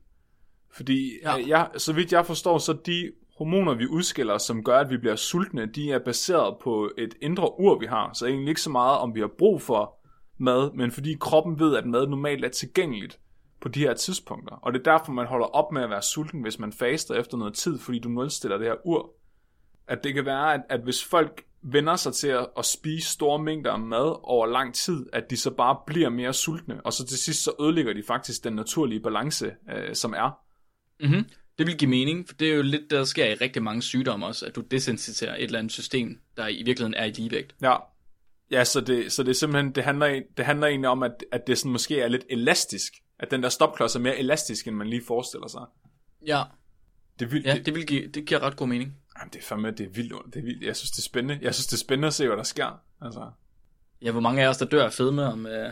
[0.70, 1.36] Fordi, Ja.
[1.36, 1.46] ja.
[1.48, 5.16] jeg, så vidt jeg forstår, så de hormoner, vi udskiller, som gør, at vi bliver
[5.16, 8.12] sultne, de er baseret på et indre ur, vi har.
[8.12, 9.94] Så egentlig ikke så meget, om vi har brug for
[10.38, 13.18] mad, men fordi kroppen ved, at mad normalt er tilgængeligt
[13.60, 14.54] på de her tidspunkter.
[14.54, 17.36] Og det er derfor, man holder op med at være sulten, hvis man faster efter
[17.36, 19.14] noget tid, fordi du nulstiller det her ur.
[19.88, 23.38] At det kan være, at, at hvis folk vender sig til at, at spise store
[23.38, 27.06] mængder af mad over lang tid, at de så bare bliver mere sultne, og så
[27.06, 30.38] til sidst så ødelægger de faktisk den naturlige balance, øh, som er.
[31.00, 31.24] Mm-hmm.
[31.58, 34.26] Det vil give mening, for det er jo lidt, der sker i rigtig mange sygdomme
[34.26, 37.54] også, at du desensitiserer et eller andet system, der i virkeligheden er i ligevægt.
[37.62, 37.76] Ja.
[38.50, 41.46] Ja, så det, så det er simpelthen, det handler, det handler egentlig om, at, at
[41.46, 42.92] det sådan måske er lidt elastisk.
[43.20, 45.62] At den der stopklods er mere elastisk, end man lige forestiller sig.
[46.26, 46.42] Ja,
[47.18, 47.46] Det vildt.
[47.46, 48.94] ja det, det, vil give, det giver ret god mening.
[49.18, 50.12] jamen, det er fandme, det er vildt.
[50.34, 50.64] Det er vildt.
[50.64, 51.38] Jeg synes, det er spændende.
[51.42, 52.80] Jeg synes, det er spændende at se, hvad der sker.
[53.02, 53.30] Altså.
[54.02, 55.46] Ja, hvor mange af os, der dør af fedme om...
[55.46, 55.70] Øh...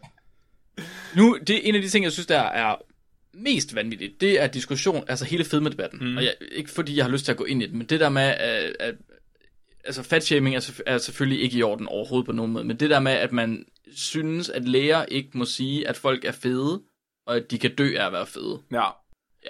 [1.16, 2.76] nu, det er en af de ting, jeg synes, der er
[3.34, 6.10] mest vanvittigt, det er diskussion, altså hele fedmedebatten.
[6.10, 6.16] Mm.
[6.16, 8.00] Og jeg, ikke fordi jeg har lyst til at gå ind i det, men det
[8.00, 8.94] der med, at, at
[9.84, 13.00] altså fatshaming er, er selvfølgelig ikke i orden overhovedet på nogen måde, men det der
[13.00, 16.82] med, at man synes, at læger ikke må sige, at folk er fede,
[17.26, 18.62] og at de kan dø af at være fede.
[18.72, 18.88] Ja.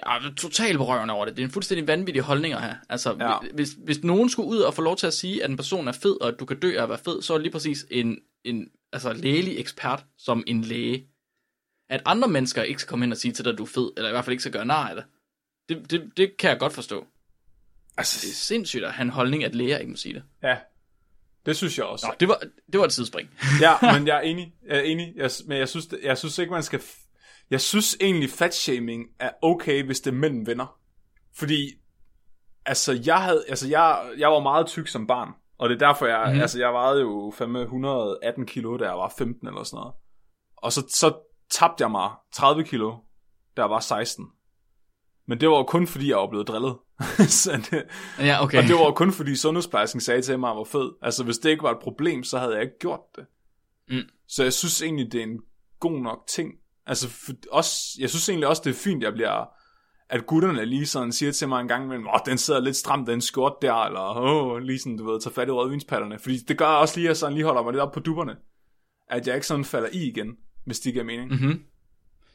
[0.05, 1.35] Jeg er totalt berørende over det.
[1.37, 2.75] Det er en fuldstændig vanvittig holdning at have.
[2.89, 3.37] Altså, Ja.
[3.53, 5.91] hvis, hvis nogen skulle ud og få lov til at sige, at en person er
[5.91, 7.85] fed, og at du kan dø af at være fed, så er det lige præcis
[7.91, 11.07] en, en altså, lægelig ekspert som en læge.
[11.89, 13.91] At andre mennesker ikke skal komme hen og sige til dig, at du er fed,
[13.97, 15.05] eller i hvert fald ikke skal gøre nar af det,
[15.69, 16.99] det, det, det kan jeg godt forstå.
[16.99, 17.05] Det
[17.97, 20.23] er Altså, sindssygt at have en holdning, at læger ikke må sige det.
[20.43, 20.57] ja.
[21.45, 22.07] Det synes jeg også.
[22.07, 23.29] Nå, det var, det var et sidespring.
[23.61, 24.53] Ja, men jeg er enig.
[24.67, 25.13] Jeg er enig.
[25.15, 26.81] Jeg, men jeg synes, jeg synes ikke, man skal...
[27.49, 30.79] Jeg synes egentlig, fatshaming er okay, hvis det er mellem venner.
[31.35, 31.71] Fordi,
[32.65, 35.29] altså, jeg, havde, altså jeg, jeg var meget tyk som barn.
[35.57, 36.41] Og det er derfor, jeg, mm-hmm.
[36.41, 39.93] altså, jeg vejede jo fandme 118 kilo, da jeg var 15 eller sådan noget.
[40.57, 41.13] Og så, så
[41.51, 42.95] tabte jeg mig 30 kilo,
[43.57, 44.25] da jeg var 16.
[45.27, 46.77] Men det var jo kun, fordi jeg var blevet drillet.
[47.41, 47.83] så det,
[48.19, 48.57] Ja, okay.
[48.57, 50.91] og det var kun fordi sundhedsplejersken sagde til mig, at jeg var fed.
[51.01, 53.25] Altså hvis det ikke var et problem, så havde jeg ikke gjort det.
[53.89, 54.09] Mm.
[54.27, 55.39] Så jeg synes egentlig, det er en
[55.79, 56.53] god nok ting.
[56.85, 59.45] Altså for, også, jeg synes egentlig også, det er fint, jeg bliver,
[60.09, 63.07] at gutterne lige sådan siger til mig en gang imellem, åh, den sidder lidt stramt,
[63.07, 66.19] den skjort der, eller åh, lige sådan, du ved, tager fat i rødvinspatterne.
[66.19, 68.35] Fordi det gør også lige, at jeg sådan lige holder mig lidt op på dupperne.
[69.09, 71.31] At jeg ikke sådan falder i igen, hvis det giver mening.
[71.31, 71.37] Mm.
[71.37, 71.63] Mm-hmm.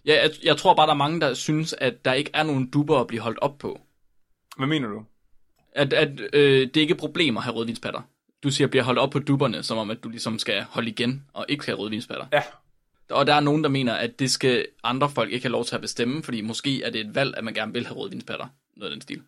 [0.07, 2.71] Ja, jeg, jeg tror bare, der er mange, der synes, at der ikke er nogen
[2.71, 3.81] dubber at blive holdt op på.
[4.57, 5.05] Hvad mener du?
[5.73, 8.01] At, at øh, det er ikke et problem at have rødvinspatter.
[8.43, 11.25] Du siger, bliver holdt op på dubberne, som om, at du ligesom skal holde igen
[11.33, 12.27] og ikke skal have rødvinspatter.
[12.33, 12.43] Ja,
[13.11, 15.75] Og der er nogen, der mener, at det skal andre folk ikke have lov til
[15.75, 18.47] at bestemme, fordi måske er det et valg, at man gerne vil have rødvinspatter.
[18.77, 19.23] Noget af den stil.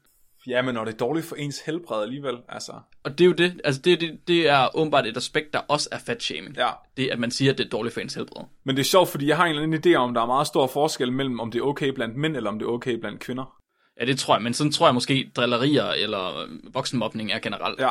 [0.47, 2.73] ja men når det er dårligt for ens helbred alligevel, altså.
[3.03, 5.89] Og det er jo det, altså det, det, det er åbenbart et aspekt, der også
[5.93, 6.57] er fat shaming.
[6.57, 8.45] Ja, Det, at man siger, at det er dårligt for ens helbred.
[8.65, 10.47] Men det er sjovt, fordi jeg har en eller anden idé om, der er meget
[10.47, 13.21] stor forskel mellem, om det er okay blandt mænd, eller om det er okay blandt
[13.21, 13.58] kvinder.
[14.01, 17.81] Ja, det tror jeg, men sådan tror jeg måske, drillerier eller voksenmobning er generelt.
[17.81, 17.91] Ja.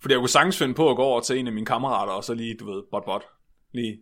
[0.00, 2.24] Fordi jeg kunne sagtens finde på at gå over til en af mine kammerater, og
[2.24, 3.22] så lige, du ved, bot bot.
[3.72, 3.98] Lige.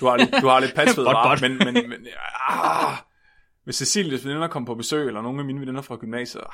[0.00, 1.40] Du har lidt, du har lidt patsved, Bot, bot.
[1.40, 2.06] men, men, men
[2.48, 2.96] ah,
[3.64, 6.52] hvis Cecilies veninder kom på besøg, eller nogle af mine veninder fra gymnasiet, ah,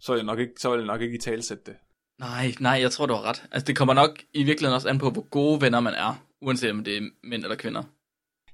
[0.00, 1.74] så, er jeg nok ikke, så vil jeg nok ikke i talsætte det.
[2.18, 3.42] Nej, nej, jeg tror, du har ret.
[3.52, 6.70] Altså, det kommer nok i virkeligheden også an på, hvor gode venner man er, uanset
[6.70, 7.82] om det er mænd eller kvinder.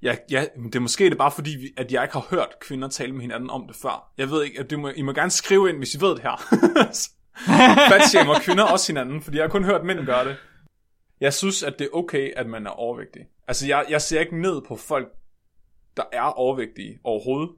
[0.03, 2.89] Ja, ja, men det er måske det bare fordi, at jeg ikke har hørt kvinder
[2.89, 4.13] tale med hinanden om det før.
[4.19, 6.23] Jeg ved ikke, at det må, I må gerne skrive ind, hvis I ved det
[6.23, 6.37] her.
[7.91, 10.37] Fatshamer kvinder også hinanden, fordi jeg har kun hørt mænd gøre det.
[11.21, 13.23] Jeg synes, at det er okay, at man er overvægtig.
[13.49, 15.09] Altså, jeg, jeg ser ikke ned på folk,
[15.97, 17.51] der er overvægtige overhovedet.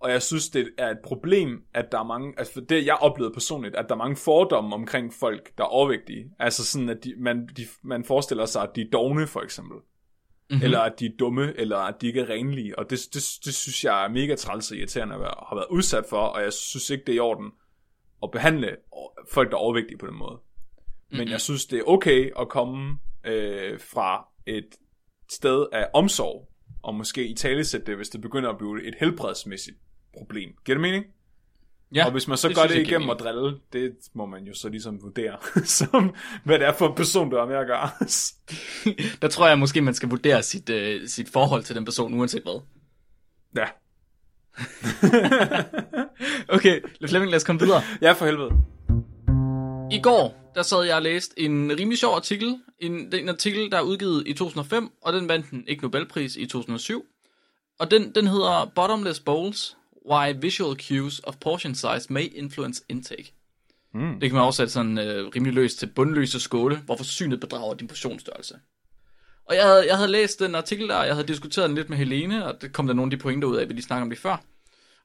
[0.00, 3.34] Og jeg synes, det er et problem, at der er mange, altså det jeg oplevede
[3.34, 6.30] personligt, at der er mange fordomme omkring folk, der er overvægtige.
[6.38, 9.76] Altså sådan, at de, man, de, man forestiller sig, at de er dogne, for eksempel.
[10.50, 10.64] Mm-hmm.
[10.64, 12.78] Eller at de er dumme, eller at de ikke er renlige.
[12.78, 15.66] Og det, det, det synes jeg er mega træls og irriterende at være, har været
[15.70, 17.52] udsat for, og jeg synes ikke, det er i orden
[18.22, 18.76] at behandle
[19.30, 20.38] folk, der er overvægtige på den måde.
[21.10, 21.30] Men Mhm.
[21.30, 24.68] jeg synes, det er okay at komme øh, fra et
[25.30, 26.48] sted af omsorg,
[26.82, 29.76] og måske i talesætte det, hvis det begynder at blive et helbredsmæssigt
[30.18, 30.50] problem.
[30.64, 31.04] Giver det mening?
[31.94, 34.54] Ja, Og hvis man så det gør det igennem at drille, det må man jo
[34.54, 36.14] så ligesom vurdere, som
[36.44, 37.90] hvad det er for en person, du har med at gøre.
[39.22, 42.42] Der tror jeg måske, man skal vurdere sit, øh, sit forhold til den person, uanset
[42.42, 42.60] hvad.
[43.56, 43.66] ja.
[46.56, 47.82] Okay, Flemming, lad os komme videre.
[48.02, 48.50] ja, for helvede.
[49.92, 52.58] I går, der sad jeg og læste en rimelig sjov artikel.
[52.78, 56.46] En, en artikel, der er udgivet i 2005, og den vandt den ikke Nobelpris i
[56.46, 57.04] 2007.
[57.78, 59.76] Og den, den hedder Bottomless Bowls,
[60.10, 63.32] Why Visual Cues of Portion Size May Influence Intake.
[63.94, 64.20] Mm.
[64.20, 67.88] Det kan man oversætte sådan øh, rimelig løst til bundløse skåle, hvor forsynet bedrager din
[67.88, 68.54] portionsstørrelse.
[69.48, 71.88] Og jeg havde, jeg havde læst den artikel der, og jeg havde diskuteret den lidt
[71.88, 74.02] med Helene, og det kom der nogle af de pointer ud af, vi lige snakkede
[74.02, 74.36] om det før.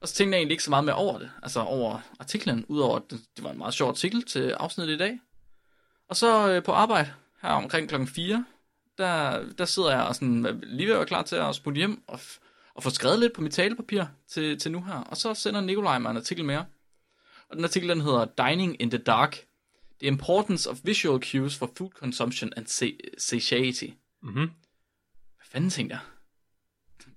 [0.02, 2.96] Og så tænkte jeg egentlig ikke så meget mere over det, altså over artiklen, udover
[2.96, 5.20] at det, det var en meget sjov artikel til afsnittet i dag.
[6.10, 7.10] Og så øh, på arbejde,
[7.42, 8.46] her omkring klokken 4,
[8.98, 12.04] der, der sidder jeg og sådan, lige ved at være klar til at smutte hjem
[12.08, 12.40] og, f-
[12.74, 14.94] og få skrevet lidt på mit talepapir til, til nu her.
[14.94, 16.66] Og så sender Nikolaj mig en artikel mere.
[17.50, 19.46] Og den artikel den hedder Dining in the Dark.
[20.00, 23.86] The Importance of Visual Cues for Food Consumption and sa- Satiety.
[24.22, 24.40] Mhm.
[25.36, 26.02] Hvad fanden tænkte jeg?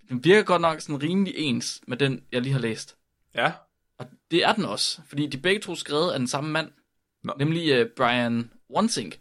[0.08, 2.96] Den virker godt nok sådan rimelig ens med den, jeg lige har læst.
[3.34, 3.52] Ja.
[3.98, 6.70] Og det er den også, fordi de begge to skrevet af den samme mand,
[7.22, 7.34] Nå.
[7.38, 9.20] nemlig uh, Brian Wansink.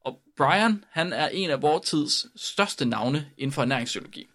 [0.00, 4.26] Og Brian, han er en af vores tids største navne inden for ernæringspsykologi.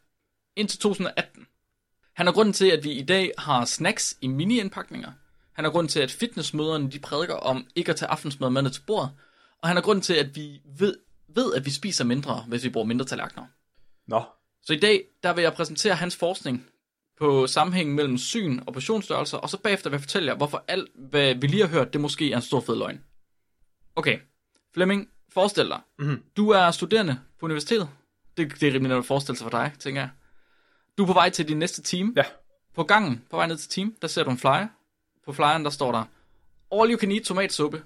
[0.57, 1.47] Indtil 2018.
[2.13, 5.11] Han er grunden til, at vi i dag har snacks i mini-indpakninger.
[5.53, 8.81] Han er grunden til, at fitnessmøderne de prædiker om ikke at tage aftensmad med til
[8.87, 9.11] bordet.
[9.61, 10.97] Og han er grunden til, at vi ved,
[11.35, 13.45] ved, at vi spiser mindre, hvis vi bruger mindre tallerkener.
[14.07, 14.23] Nå.
[14.63, 16.65] Så i dag, der vil jeg præsentere hans forskning
[17.19, 20.89] på sammenhængen mellem syn og portionsstørrelser, og så bagefter vil jeg fortælle jer, hvorfor alt,
[20.95, 23.01] hvad vi lige har hørt, det måske er en stor fed løgn.
[23.95, 24.19] Okay,
[24.73, 26.23] Flemming, forestil dig, Mhm.
[26.37, 27.89] du er studerende på universitetet.
[28.37, 30.09] Det, det er rimelig nemt at forestille sig for dig, tænker jeg.
[30.97, 32.13] Du er på vej til din næste team.
[32.15, 32.23] Ja.
[32.75, 34.67] På gangen, på vej ned til team, der ser du en flyer.
[35.25, 36.03] På flyeren, der står der,
[36.71, 37.83] All you can eat tomatsuppe.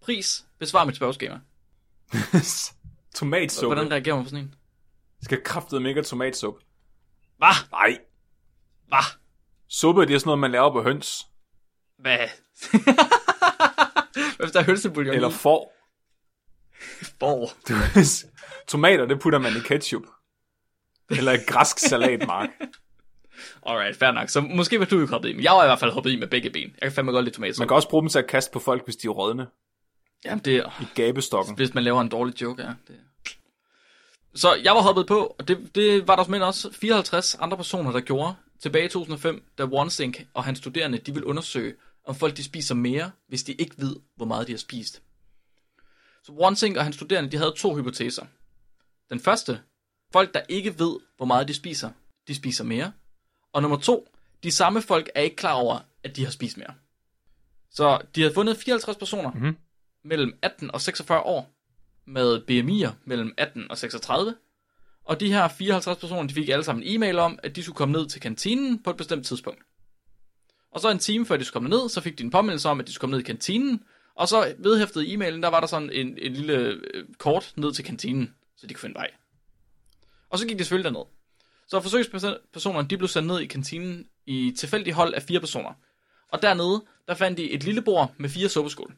[0.00, 1.40] Pris, besvar mit spørgeskema.
[3.14, 3.74] Tomatsuppe.
[3.74, 4.54] Hvordan reagerer man på sådan en?
[5.22, 6.64] Skal kraftet mega tomatsuppe.
[7.38, 7.68] Hvad?
[7.70, 7.98] Nej.
[8.88, 9.04] Hvad?
[9.68, 11.26] Suppe, det er sådan noget, man laver på høns.
[11.98, 12.18] Hvad?
[14.36, 15.74] Hvad hvis der er hønsebouillon Eller får.
[17.18, 17.50] Borg.
[18.68, 20.02] Tomater, det putter man i ketchup.
[21.18, 22.48] Eller græsk salatmark.
[23.66, 24.28] Alright, fair nok.
[24.28, 26.16] Så måske var du ikke hoppet i, men jeg var i hvert fald hoppet i
[26.16, 26.62] med begge ben.
[26.62, 27.54] Jeg kan fandme godt lide tomater.
[27.58, 29.46] Man kan også bruge dem til at kaste på folk, hvis de er rådne.
[30.24, 31.56] Jamen, det er, I gabestokken.
[31.56, 32.68] hvis man laver en dårlig joke, ja.
[32.88, 32.96] Det.
[34.34, 37.92] Så jeg var hoppet på, og det, det var der men også 54 andre personer,
[37.92, 42.36] der gjorde tilbage i 2005, da OneSync og hans studerende, de ville undersøge, om folk
[42.36, 45.02] de spiser mere, hvis de ikke ved, hvor meget de har spist.
[46.24, 48.24] Så OneSync og hans studerende, de havde to hypoteser.
[49.10, 49.60] Den første,
[50.12, 51.90] folk der ikke ved, hvor meget de spiser,
[52.28, 52.92] de spiser mere.
[53.52, 54.08] Og nummer to,
[54.42, 56.74] de samme folk er ikke klar over, at de har spist mere.
[57.70, 59.56] Så de havde fundet 54 personer Mhm.
[60.04, 61.50] mellem 18 og 46 år,
[62.06, 64.34] med BMI'er mellem 18 og 36.
[65.04, 67.76] Og de her 54 personer, de fik alle sammen en e-mail om, at de skulle
[67.76, 69.62] komme ned til kantinen på et bestemt tidspunkt.
[70.70, 72.80] Og så en time før de skulle komme ned, så fik de en påmindelse om,
[72.80, 73.82] at de skulle komme ned i kantinen.
[74.14, 76.54] Og så vedhæftet i e-mailen, der var der sådan en, en lille
[76.94, 79.10] øh, kort ned til kantinen, så de kunne finde vej.
[80.32, 81.06] Og så gik de selvfølgelig derned.
[81.68, 85.74] Så forsøgspersonerne, de blev sendt ned i kantinen i tilfældig hold af fire personer.
[86.28, 88.94] Og dernede, der fandt de et lille bord med fire suppeskål.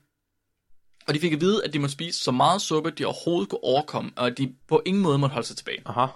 [1.06, 3.64] Og de fik at vide, at de måtte spise så meget suppe, de overhovedet kunne
[3.64, 5.82] overkomme, og at de på ingen måde måtte holde sig tilbage.
[5.86, 6.06] Aha.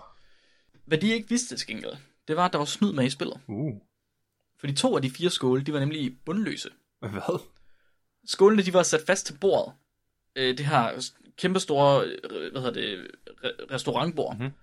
[0.84, 1.92] Hvad de ikke vidste til gengæld,
[2.28, 3.40] det var, at der var snyd med i spillet.
[3.46, 3.74] Uh.
[4.60, 6.70] For de to af de fire skåle, de var nemlig bundløse.
[7.00, 7.40] Hvad?
[8.26, 9.74] Skålene, de var sat fast til bordet.
[10.36, 14.34] Øh, det her kæmpe store, øh, hvad hedder det, re- restaurantbord.
[14.34, 14.42] Mhm.
[14.42, 14.58] Mm-hmm.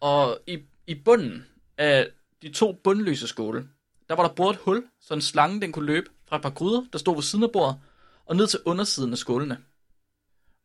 [0.00, 1.46] Og i, i bunden
[1.78, 2.08] af
[2.42, 3.68] de to bundløse skåle,
[4.08, 6.50] der var der boret et hul, så en slange den kunne løbe fra et par
[6.50, 7.80] gryder, der stod ved siden af bordet,
[8.26, 9.58] og ned til undersiden af skålene.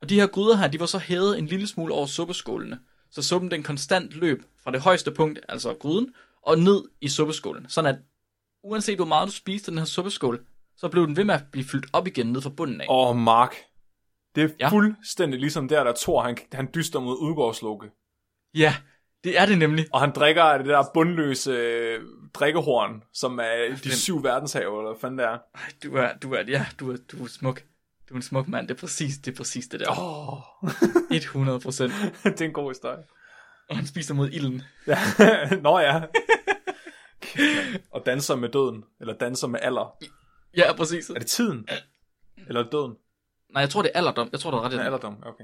[0.02, 2.80] Og de her gryder her, de var så hævet en lille smule over suppeskålene,
[3.12, 7.70] så suppen den konstant løb fra det højeste punkt, altså gryden, og ned i suppeskålen.
[7.70, 8.02] Sådan at
[8.64, 10.46] uanset hvor meget du spiste den her suppeskål,
[10.78, 12.86] så blev den ved med at blive fyldt op igen ned fra bunden af.
[12.90, 13.56] Åh, oh, Mark.
[14.36, 14.70] Det er Ja.
[14.70, 17.92] fuldstændig ligesom der, der Thor, han, han dyster mod udgårdslukke.
[18.54, 18.76] Ja,
[19.24, 19.86] det er det nemlig.
[19.94, 22.02] Og han drikker af det der bundløse øh,
[22.34, 25.38] drikkehorn, som er de syv verdenshave, eller hvad fanden det er.
[25.56, 27.64] Ej, du er, du er, ja, du er, du er smuk.
[28.10, 28.68] Du er en smuk mand.
[28.68, 29.86] Det er præcis det, er præcis det der.
[29.90, 30.70] Oh,
[31.12, 31.94] 100 procent.
[32.24, 33.04] det er en god historie.
[33.70, 34.62] Og han spiser mod ilden.
[34.88, 34.98] Ja.
[35.64, 36.02] Nå ja.
[37.92, 39.98] og danser med døden, eller danser med alder.
[40.58, 41.10] Ja, præcis.
[41.10, 41.68] Er det tiden?
[42.48, 42.96] Eller døden?
[43.54, 44.30] Nej, jeg tror, det er alderdom.
[44.32, 44.84] Jeg tror, du er ret Ja, det.
[44.86, 45.44] alderdom, okay.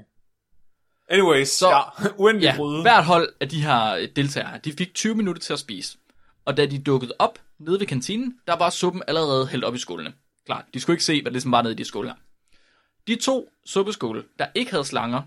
[1.08, 1.82] Anyways, Så- ja,
[2.22, 2.82] uendelig Ja, gryde.
[2.82, 5.98] hvert hold af de her øh, deltagere, de fik 20 minutter til at spise.
[6.44, 9.78] Og da de dukkede op nede ved kantinen, der var suppen allerede hældt op i
[9.78, 10.12] skålene.
[10.46, 12.16] Klart, de skulle ikke se, hvad det ligesom var nede i de skåle her.
[13.06, 15.22] De to suppeskåle, der ikke havde slanger,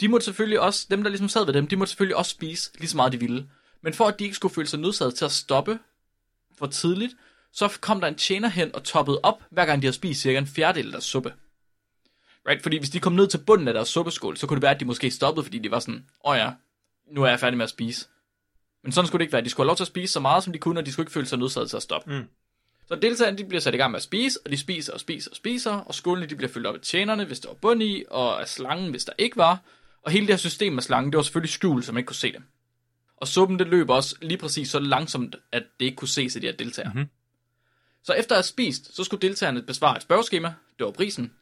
[0.00, 2.70] de måtte selvfølgelig også, dem der ligesom sad ved dem, de måtte selvfølgelig også spise
[2.78, 3.48] lige så meget de ville.
[3.82, 5.78] Men for at de ikke skulle føle sig nødsaget til at stoppe
[6.58, 7.14] for tidligt,
[7.52, 10.38] så kom der en tjener hen og toppede op, hver gang de havde spist cirka
[10.38, 11.32] en fjerdedel af deres suppe.
[12.48, 12.62] Right?
[12.62, 14.80] Fordi hvis de kom ned til bunden af deres suppeskål, så kunne det være, at
[14.80, 16.52] de måske stoppede, fordi de var sådan, åh oh ja,
[17.12, 18.08] nu er jeg færdig med at spise.
[18.82, 19.44] Men sådan skulle det ikke være.
[19.44, 21.04] De skulle have lov til at spise så meget, som de kunne, og de skulle
[21.04, 22.18] ikke føle sig nødsaget til at stoppe.
[22.18, 22.24] Mm.
[22.88, 25.30] Så deltagerne de bliver sat i gang med at spise, og de spiser og spiser
[25.30, 28.04] og spiser, og skålene de bliver fyldt op af tjenerne, hvis der var bund i,
[28.10, 29.60] og af slangen, hvis der ikke var.
[30.02, 32.16] Og hele det her system med slangen, det var selvfølgelig skjult, så man ikke kunne
[32.16, 32.42] se det.
[33.16, 36.40] Og suppen, det løb også lige præcis så langsomt, at det ikke kunne ses af
[36.40, 36.92] de her deltagere.
[36.94, 37.08] Mhm.
[38.02, 40.54] Så efter at have spist, så skulle deltagerne besvare et spørgeskema.
[40.78, 41.32] Det var prisen.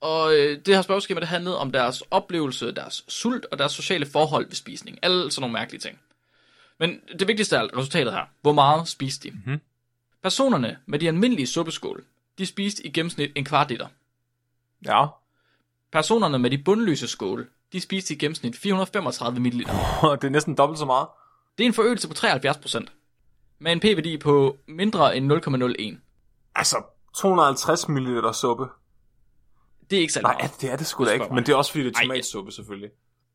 [0.00, 4.06] Og øh, det her spørgeskema, det handlede om deres oplevelse, deres sult og deres sociale
[4.06, 4.98] forhold ved spisning.
[5.02, 5.98] Alle sådan nogle mærkelige ting.
[6.78, 8.24] Men det vigtigste er resultatet her.
[8.42, 9.34] Hvor meget spiste de?
[9.46, 9.60] Mhm.
[10.22, 12.04] Personerne med de almindelige suppeskål,
[12.38, 13.86] de spiste i gennemsnit en kvart liter.
[14.86, 15.06] Ja.
[15.92, 19.50] Personerne med de bundløse skåle, de spiste i gennemsnit 435 ml.
[20.20, 21.08] det er næsten dobbelt så meget.
[21.58, 22.86] Det er en forøgelse på 73%.
[23.58, 25.98] Med en p-værdi på mindre end 0,01.
[26.54, 26.76] Altså,
[27.16, 28.64] 250 ml suppe.
[29.90, 30.60] Det er ikke særlig Nej, meget.
[30.60, 31.26] det er det sgu da ikke.
[31.30, 32.04] Men det er også fordi, det er Ej.
[32.04, 32.90] tomatsuppe, selvfølgelig.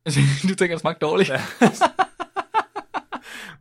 [0.48, 1.30] du tænker, det smagte dårligt.
[1.30, 1.42] Ja.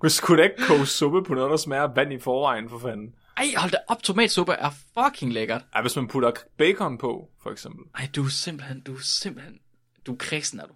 [0.04, 3.16] Du skulle da ikke koge suppe på noget, der smager vand i forvejen, for fanden.
[3.38, 5.62] Ej, hold da op, tomatsuppe er fucking lækkert.
[5.76, 7.86] Ja, hvis man putter bacon på, for eksempel.
[7.96, 9.60] Ej, du er simpelthen, du er simpelthen,
[10.06, 10.74] du er kristen, er du.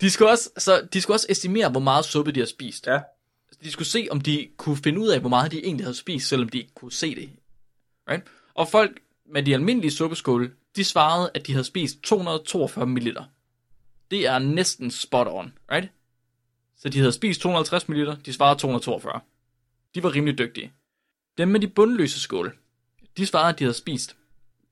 [0.00, 2.86] de, skulle også, så, de skulle også estimere, hvor meget suppe de har spist.
[2.86, 3.00] Ja.
[3.64, 6.28] De skulle se, om de kunne finde ud af, hvor meget de egentlig havde spist,
[6.28, 7.30] selvom de ikke kunne se det.
[8.10, 8.24] Right?
[8.54, 9.00] Og folk
[9.32, 13.18] med de almindelige suppeskåle, de svarede, at de havde spist 242 ml.
[14.10, 15.88] Det er næsten spot on, right?
[16.76, 19.20] Så de havde spist 250 ml, de svarede 242.
[19.94, 20.72] De var rimelig dygtige.
[21.38, 22.52] Dem med de bundløse skåle,
[23.16, 24.16] de svarede, at de havde spist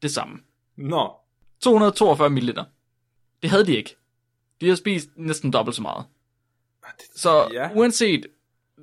[0.02, 0.38] det samme.
[0.76, 1.12] Nå.
[1.60, 2.58] 242 ml.
[3.42, 3.96] Det havde de ikke.
[4.60, 6.04] De havde spist næsten dobbelt så meget.
[7.16, 7.62] Så Ja.
[7.62, 7.70] ja.
[7.74, 8.26] uanset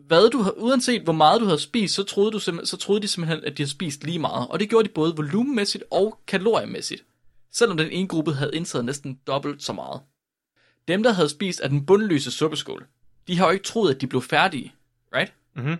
[0.07, 3.07] hvad du, har- uanset hvor meget du havde spist, så troede, du så troede de
[3.07, 4.47] simpelthen, at de havde spist lige meget.
[4.47, 7.03] Og det gjorde de både volumenmæssigt og kaloriemæssigt.
[7.51, 10.01] Selvom den ene gruppe havde indtaget næsten dobbelt så meget.
[10.87, 12.85] Dem, der havde spist af den bundløse suppeskål,
[13.27, 14.73] de har jo ikke troet, at de blev færdige.
[15.15, 15.33] Right?
[15.55, 15.77] Mhm.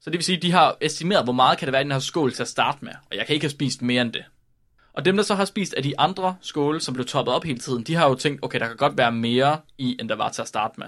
[0.00, 1.92] Så det vil sige, at de har estimeret, hvor meget kan det være i den
[1.92, 2.92] her skål til at starte med.
[3.10, 4.24] Og jeg kan ikke have spist mere end det.
[4.92, 7.58] Og dem, der så har spist af de andre skåle, som blev toppet op hele
[7.58, 10.28] tiden, de har jo tænkt, okay, der kan godt være mere i, end der var
[10.28, 10.86] til at starte med.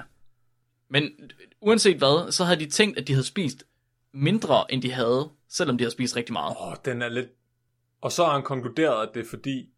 [0.89, 1.11] Men
[1.61, 3.65] uanset hvad, så havde de tænkt, at de havde spist
[4.13, 6.57] mindre, end de havde, selvom de havde spist rigtig meget.
[6.61, 7.29] Åh, den er lidt...
[8.01, 9.69] Og så har han konkluderet, at det er fordi,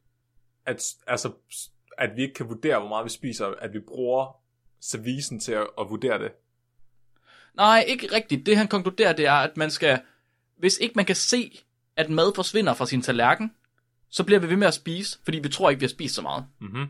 [0.66, 1.32] at, altså,
[1.98, 4.36] at vi ikke kan vurdere, hvor meget vi spiser, at vi bruger
[4.80, 6.32] servicen til at, at vurdere det.
[7.54, 8.46] Nej, ikke rigtigt.
[8.46, 10.00] Det han konkluderer, det er, at man skal,
[10.57, 11.61] hvis ikke man kan se,
[11.96, 13.52] at mad forsvinder fra sin tallerken,
[14.09, 16.22] så bliver vi ved med at spise, fordi vi tror ikke, vi har spist så
[16.22, 16.46] meget.
[16.61, 16.86] Mhm.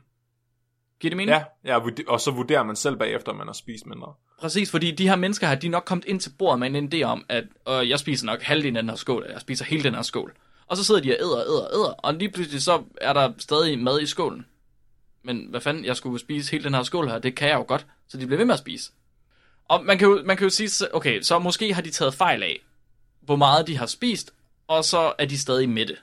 [1.01, 1.37] Giver det mening?
[1.37, 4.13] Ja, ja, og så vurderer man selv bagefter, om man har spist mindre.
[4.41, 6.93] Præcis, fordi de her mennesker her, de er nok kommet ind til bordet med en
[6.95, 9.65] idé om, at øh, jeg spiser nok halvdelen af den her skål, eller jeg spiser
[9.65, 10.33] hele den her skål.
[10.67, 13.79] Og så sidder de og æder, æder, æder, og lige pludselig så er der stadig
[13.79, 14.47] mad i skålen.
[15.23, 17.65] Men hvad fanden, jeg skulle spise hele den her skål her, det kan jeg jo
[17.69, 18.93] godt, så de bliver ved med at spise.
[19.69, 22.43] Og man kan jo, man kan jo sige, okay, så måske har de taget fejl
[22.43, 22.65] af,
[23.21, 24.33] hvor meget de har spist,
[24.69, 25.97] og så er de stadig mætte.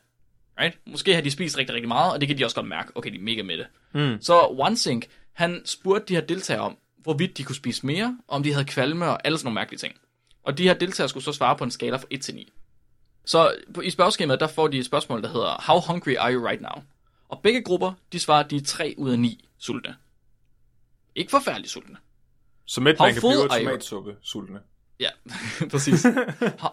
[0.60, 0.78] Right?
[0.86, 2.98] Måske har de spist rigtig, rigtig meget, og det kan de også godt mærke.
[2.98, 3.66] Okay, de er mega mætte.
[3.94, 4.18] Mm.
[4.22, 8.52] Så OneSync, han spurgte de her deltagere om, hvorvidt de kunne spise mere, om de
[8.54, 9.96] havde kvalme og alle sådan nogle mærkelige ting.
[10.44, 12.52] Og de her deltagere skulle så svare på en skala fra 1 til 9.
[13.26, 16.62] Så i spørgeskemaet, der får de et spørgsmål, der hedder, How hungry are you right
[16.62, 16.84] now?
[17.30, 19.96] Og begge grupper, de svarer, de er 3 ud af 9 sultne.
[21.16, 21.98] Ikke forfærdeligt sultne.
[22.66, 24.60] Så midt How man kan blive tomatsuppe sultne.
[25.00, 25.10] Ja,
[25.72, 26.04] præcis.
[26.62, 26.70] How,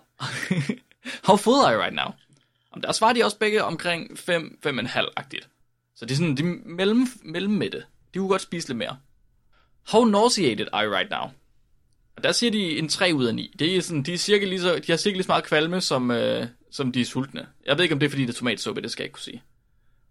[1.28, 2.14] how full are you right now?
[2.70, 5.48] Og der svarer de også begge omkring 5, 5,5-agtigt.
[5.94, 7.84] Så de er sådan, de er mellem, mellemmætte.
[8.14, 8.98] De kunne godt spise lidt mere.
[9.88, 11.30] How nauseated are you right now?
[12.16, 13.54] Og der siger de en 3 ud af 9.
[13.58, 15.80] Det er sådan, de, er cirka lige så, de har cirka lige så meget kvalme,
[15.80, 17.46] som, øh, som de er sultne.
[17.66, 19.22] Jeg ved ikke, om det er, fordi det er tomatsuppe, det skal jeg ikke kunne
[19.22, 19.42] sige.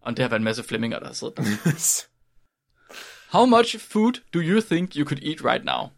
[0.01, 1.43] Og det har været en masse flemminger, der har siddet der.
[3.38, 5.89] How much food do you think you could eat right now?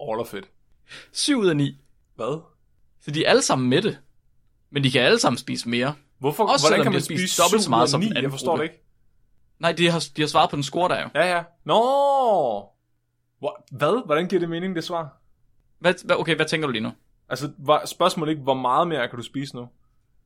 [0.00, 0.44] All of it.
[1.12, 1.80] 7 ud af 9.
[2.16, 2.40] Hvad?
[3.00, 3.98] Så de er alle sammen mætte.
[4.70, 5.94] Men de kan alle sammen spise mere.
[6.18, 8.62] Hvorfor, Også hvordan kan man spise dobbelt så meget som den anden Jeg forstår gruppe.
[8.64, 8.84] det ikke.
[9.58, 11.08] Nej, de har, de har svaret på den score, der er jo.
[11.14, 11.42] Ja, ja.
[11.64, 12.68] Nå!
[13.70, 14.06] Hvad?
[14.06, 15.16] Hvordan giver det mening, det svar?
[15.78, 16.92] Hvad, hvad, okay, hvad tænker du lige nu?
[17.28, 19.68] Altså, var spørgsmålet ikke, hvor meget mere kan du spise nu?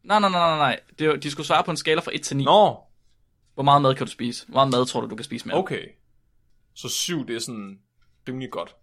[0.05, 0.81] Nej, nej, nej, nej, nej.
[0.99, 2.45] Det, er de skulle svare på en skala fra 1 til 9.
[2.45, 2.77] Nå,
[3.55, 4.47] Hvor meget mad kan du spise?
[4.47, 5.57] Hvor meget mad tror du, du kan spise mere?
[5.57, 5.83] okay.
[6.75, 7.79] Så syv, det er sådan
[8.29, 8.77] rimelig godt.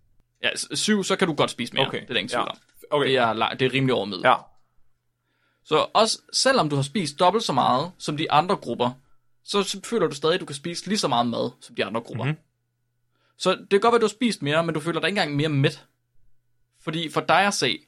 [0.43, 1.87] Ja, 7, så kan du godt spise mere.
[1.87, 2.01] Okay.
[2.01, 2.49] Det er der ingen tvivl ja.
[2.49, 2.57] om.
[2.91, 3.07] Okay.
[3.07, 4.25] Det er, det er rimelig over middel.
[4.25, 4.35] Ja.
[5.65, 8.91] Så også selvom du har spist dobbelt så meget som de andre grupper,
[9.43, 12.01] så føler du stadig, at du kan spise lige så meget mad som de andre
[12.01, 12.23] grupper.
[12.23, 12.31] Mhm.
[12.31, 12.43] Mm-hmm.
[13.37, 15.21] Så det kan godt være, at du har spist mere, men du føler dig ikke
[15.21, 15.85] engang mere mæt.
[16.79, 17.79] Fordi for dig at se,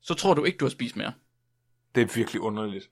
[0.00, 1.12] så tror du ikke, du har spist mere.
[1.94, 2.90] Det er virkelig underligt.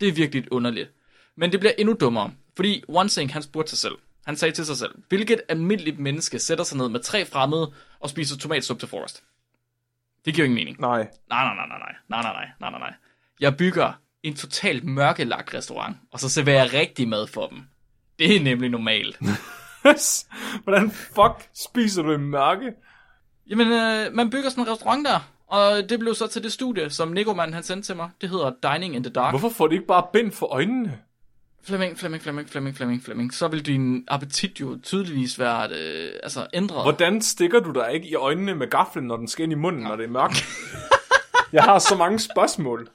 [0.00, 0.90] Det er virkelig underligt.
[1.36, 3.94] Men det bliver endnu dummere, fordi One han spurgte sig selv.
[4.26, 8.10] Han sagde til sig selv, hvilket almindeligt menneske sætter sig ned med tre fremmede og
[8.10, 9.24] spiser tomatsuppe til frokost?
[10.24, 10.80] Det giver jo ingen mening.
[10.80, 11.78] Nej, nej, nej, nej, nej,
[12.08, 12.94] nej, nej, nej, nej, nej, nej.
[13.40, 17.58] Jeg bygger en totalt mørkelagt restaurant, og så serverer jeg rigtig mad for dem.
[18.18, 19.18] Det er nemlig normalt.
[20.64, 22.72] Hvordan fuck spiser du i mørke?
[23.50, 26.90] Jamen, øh, man bygger sådan en restaurant der, og det blev så til det studie,
[26.90, 28.10] som Nicoman han sendte til mig.
[28.20, 29.32] Det hedder Dining in the Dark.
[29.32, 30.98] Hvorfor får de ikke bare bind for øjnene?
[31.64, 33.34] Flemming, Flemming, Flemming, Flemming, Flemming, Flemming.
[33.34, 36.82] Så vil din appetit jo tydeligvis være øh, altså ændret.
[36.82, 39.82] Hvordan stikker du dig ikke i øjnene med gaflen, når den skal ind i munden,
[39.82, 40.44] når det er mørkt?
[41.52, 42.88] Jeg har så mange spørgsmål.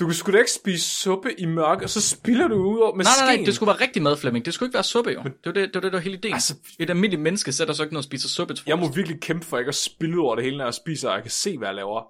[0.00, 2.94] Du kan sgu da ikke spise suppe i mørke, og så spiller du ud over
[2.94, 3.46] med Nej, nej, nej, skeen.
[3.46, 4.44] det skulle være rigtig mad, Flemming.
[4.44, 5.22] Det skulle ikke være suppe, jo.
[5.22, 6.34] Det var det, det, var det der var hele ideen.
[6.34, 8.96] Altså- Et almindeligt menneske sætter så ikke noget og spiser suppe til Jeg må frokost.
[8.96, 11.22] virkelig kæmpe for ikke at spille ud over det hele, når jeg spiser, og jeg
[11.22, 12.02] kan se, hvad jeg laver.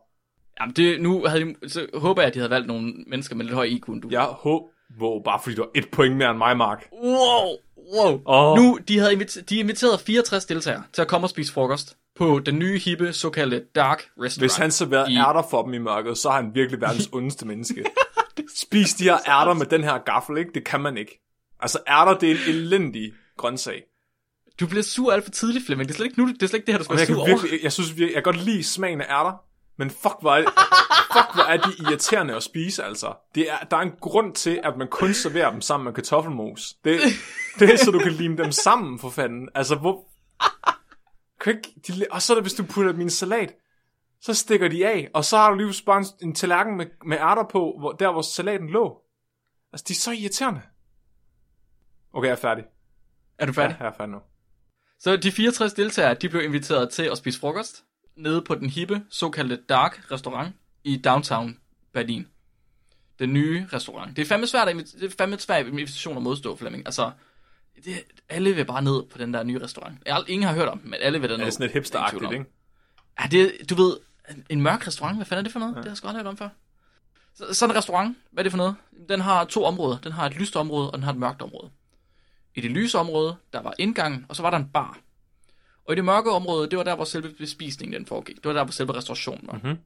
[0.61, 3.45] Jamen, det, nu havde de, så håber jeg, at de havde valgt nogle mennesker med
[3.45, 4.09] lidt høj IQ end du.
[4.11, 4.67] Jeg håber,
[4.99, 6.89] bare fordi du har et point mere end mig, Mark.
[6.93, 7.57] Wow,
[7.95, 8.23] wow.
[8.27, 8.59] Åh.
[8.59, 12.39] Nu, de havde inviteret, de inviterede 64 deltagere til at komme og spise frokost på
[12.47, 14.41] den nye, hippe, såkaldte Dark Restaurant.
[14.41, 17.47] Hvis han serverede I- ærter for dem i mørket, så er han virkelig verdens ondeste
[17.47, 17.85] menneske.
[18.63, 20.51] Spis de her ærter med den her gaffel, ikke?
[20.55, 21.21] Det kan man ikke.
[21.61, 23.83] Altså, ærter, det er en elendig grøntsag.
[24.61, 25.89] Du bliver sur alt for tidligt, Flemming.
[25.89, 27.07] Det er slet ikke, nu, det er slet ikke det her, du skal være jeg,
[27.07, 27.53] sur over.
[27.53, 29.33] jeg, jeg synes virkelig, jeg kan godt lide smagen af ærter,
[29.79, 30.45] men fuck, hvor er,
[31.13, 33.15] fuck, hvor er de irriterende at spise, altså.
[33.35, 36.75] Det er, der er en grund til, at man kun serverer dem sammen med kartoffelmos.
[36.85, 37.01] Det,
[37.59, 39.49] det er, så du kan lime dem sammen, for fanden.
[39.55, 40.07] Altså, hvor...
[41.41, 43.55] Kan ikke, de, og så er det, hvis du putter min salat,
[44.21, 47.17] så stikker de af, og så har du lige bare en, en tallerken med, med
[47.17, 49.01] ærter på, hvor, der hvor salaten lå.
[49.73, 50.61] Altså, de er så irriterende.
[52.13, 52.65] Okay, jeg er færdig.
[53.39, 53.77] Er du Ja, færdig?
[53.81, 54.19] jeg er færdig nu.
[54.99, 57.85] Så de 64 deltagere, de blev inviteret til at spise frokost
[58.17, 60.55] nede på den hippe, såkaldte Dark restaurant
[60.85, 61.59] i downtown
[61.93, 62.27] Berlin.
[63.19, 64.17] Den nye restaurant.
[64.17, 66.87] Det er fandme svært at, det er fandme svært invitation at modstå, Flemming.
[66.87, 67.11] Altså,
[67.85, 69.99] det, alle vil bare ned på den der nye restaurant.
[70.29, 71.45] Ingen har hørt om, den, men alle vil derned.
[71.45, 72.45] Det er sådan lidt hipsteragtigt, ikke?
[73.21, 73.97] Ja, det, du ved,
[74.51, 75.73] en, mørk restaurant, hvad fanden er det for noget?
[75.73, 75.77] Ja.
[75.77, 76.49] Det har jeg sgu aldrig hørt om før.
[77.35, 78.75] Så, sådan en restaurant, hvad er det for noget?
[79.09, 79.99] Den har to områder.
[79.99, 81.71] Den har et lyst område, og den har et mørkt område.
[82.55, 84.99] I det lyse område, der var indgangen, og så var der en bar.
[85.85, 88.37] Og i det mørke område, det var der, hvor selve bespisningen den foregik.
[88.37, 89.61] Det var der, hvor selve restaurationen var.
[89.63, 89.79] Mhm.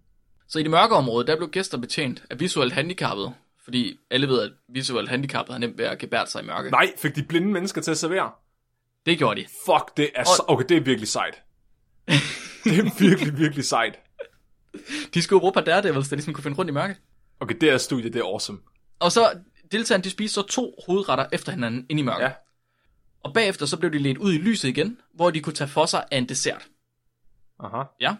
[0.49, 3.35] Så i det mørke område, der blev gæster betjent af visuelt handicappede,
[3.65, 6.71] fordi alle ved, at visuelt handicappede har nemt ved at gebære sig i mørke.
[6.71, 8.31] Nej, fik de blinde mennesker til at servere?
[9.07, 9.47] Det gjorde de.
[9.67, 10.45] Fuck, det er så...
[10.49, 11.43] Okay, det er virkelig sejt.
[12.65, 13.99] det er virkelig, virkelig sejt.
[15.15, 16.97] De skulle bruge par daredevils, der ligesom kunne finde rundt i mørket.
[17.41, 18.59] Okay, det er studiet, det er awesome.
[18.99, 19.39] Og så
[19.73, 22.25] deltagerne, de spiste så to hovedretter efter hinanden ind i mørket.
[22.25, 22.33] Ja.
[23.23, 25.87] Og bagefter så blev de ledt ud i lyset igen, hvor de kunne tage for
[25.87, 26.69] sig af en dessert.
[27.61, 27.83] Aha.
[28.01, 28.17] Ja.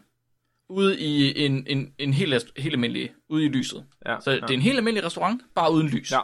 [0.69, 3.85] Ude i en, en, en helt, helt almindelig, ude i lyset.
[4.07, 4.37] Ja, Så ja.
[4.37, 6.13] det er en helt almindelig restaurant, bare uden lys.
[6.13, 6.21] Ja.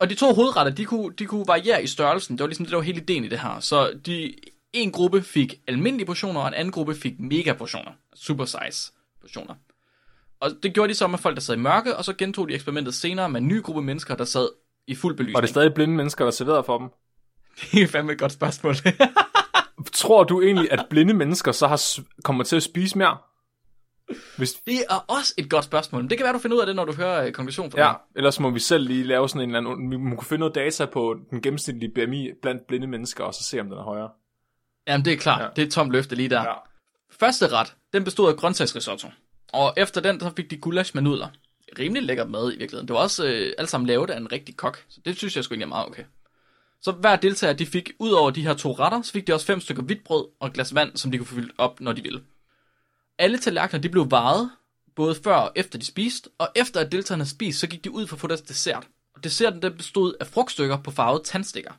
[0.00, 2.38] Og de to hovedretter, de kunne, de kunne variere i størrelsen.
[2.38, 3.60] Det var ligesom det, der var hele ideen i det her.
[3.60, 4.34] Så de,
[4.72, 7.92] en gruppe fik almindelige portioner, og en anden gruppe fik mega portioner.
[8.14, 9.54] Super size portioner.
[10.40, 12.54] Og det gjorde de så med folk, der sad i mørke, og så gentog de
[12.54, 14.48] eksperimentet senere med en ny gruppe mennesker, der sad
[14.86, 15.34] i fuld belysning.
[15.34, 16.88] Var det stadig blinde mennesker, der serverede for dem?
[17.72, 18.74] Det er fandme et godt spørgsmål.
[19.92, 23.16] Tror du egentlig, at blinde mennesker så har kommer til at spise mere?
[24.36, 26.02] Hvis, det er også et godt spørgsmål.
[26.02, 27.80] Men det kan være, du finder ud af det, når du hører øh, konklusionen fra
[27.80, 27.98] ja, det.
[28.16, 29.90] ellers må vi selv lige lave sådan en eller anden...
[29.90, 33.44] Vi må kunne finde noget data på den gennemsnitlige BMI blandt blinde mennesker, og så
[33.44, 34.10] se, om den er højere.
[34.88, 35.42] Jamen, det er klart.
[35.42, 35.48] Ja.
[35.56, 36.42] Det er et tomt løfte lige der.
[36.42, 36.54] Ja.
[37.20, 39.08] Første ret, den bestod af grøntsagsrisotto.
[39.52, 41.28] Og efter den, så fik de gulasch med nudler.
[41.78, 42.88] Rimelig lækker mad i virkeligheden.
[42.88, 44.84] Det var også øh, alt sammen lavet af en rigtig kok.
[44.88, 46.04] Så det synes jeg sgu egentlig er meget okay.
[46.82, 49.46] Så hver deltager, de fik ud over de her to retter, så fik de også
[49.46, 51.92] fem stykker hvidt brød og et glas vand, som de kunne få fyldt op, når
[51.92, 52.22] de ville.
[53.18, 54.50] Alle tallerkener, de blev varet,
[54.96, 58.06] både før og efter de spiste, og efter at deltagerne spiste, så gik de ud
[58.06, 58.86] for at få deres dessert.
[59.14, 61.72] Og desserten, den bestod af frugtstykker på farvede tandstikker.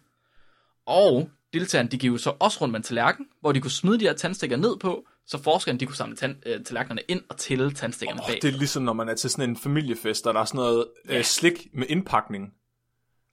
[0.86, 4.00] Og deltagerne, de gik jo så også rundt med en tallerken, hvor de kunne smide
[4.00, 7.38] de her tandstikker ned på, så forskerne, de kunne samle tand, øh, tallerkenerne ind og
[7.38, 8.40] tælle tandstikkerne Oh, bag.
[8.42, 10.86] det er ligesom, når man er til sådan en familiefest, og der er sådan noget
[11.10, 11.18] Ja.
[11.18, 12.54] øh, slik med indpakning.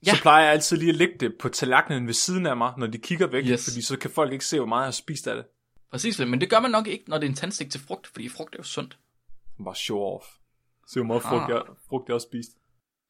[0.06, 0.14] Ja.
[0.14, 2.86] Så plejer jeg altid lige at lægge det på tallerkenen ved siden af mig, når
[2.86, 3.64] de kigger væk, Yes.
[3.64, 5.44] fordi så kan folk ikke se, hvor meget jeg har spist af det.
[5.90, 8.28] Præcis, men det gør man nok ikke, når det er en tandstik til frugt, fordi
[8.28, 8.98] frugt er jo sundt.
[9.64, 10.26] Bare show off.
[10.88, 11.50] Se, hvor meget frugt, Ah.
[11.50, 12.50] jeg, frugt jeg har spist.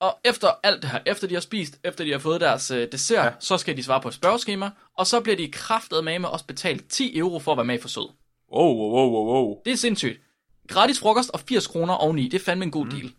[0.01, 2.93] Og efter alt det her, efter de har spist, efter de har fået deres øh,
[2.93, 3.25] dessert, Ja.
[3.25, 3.33] ja.
[3.41, 6.45] så skal de svare på et spørgeskema, og så bliver de kraftet med med også
[6.47, 8.11] betalt 10 euro for at være med i forsøget.
[8.53, 9.63] Wow, wow, wow, wow, wow.
[9.65, 10.21] Det er sindssygt.
[10.69, 12.91] gratis frokost og 80 kroner oveni, det er fandme en god mm.
[12.91, 13.13] deal.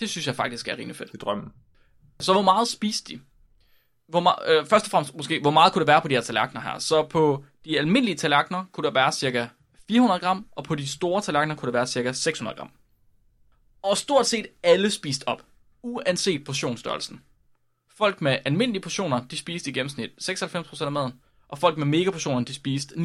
[0.00, 1.12] Det synes jeg faktisk er rimelig fedt.
[1.12, 1.52] Det er drømmen.
[2.20, 3.20] Så hvor meget spiste de?
[4.08, 6.20] Hvor meget, øh, først og fremmest måske, hvor meget kunne det være på de her
[6.20, 6.78] tallerkener her?
[6.78, 9.46] Så på de almindelige tallerkener kunne der være cirka
[9.88, 12.70] 400 gram, og på de store tallerkener kunne det være cirka 600 gram.
[13.82, 15.42] Og stort set alle spiste op,
[15.82, 17.22] uanset portionsstørrelsen.
[17.96, 21.12] Folk med almindelige portioner, de spiste i gennemsnit 96% af maden,
[21.48, 22.98] og folk med megaportioner, de spiste 89%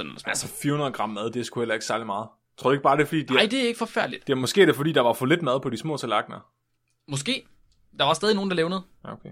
[0.00, 0.18] af maden.
[0.26, 2.28] Altså 400 gram mad, det er sgu heller ikke særlig meget.
[2.58, 4.26] Tror du ikke bare, det er fordi, de Nej, det er ikke forfærdeligt.
[4.26, 6.40] det er måske det, er, fordi der var for lidt mad på de små tallerkener?
[7.08, 7.46] Måske.
[7.98, 8.82] Der var stadig nogen, der levnede.
[9.04, 9.30] Okay.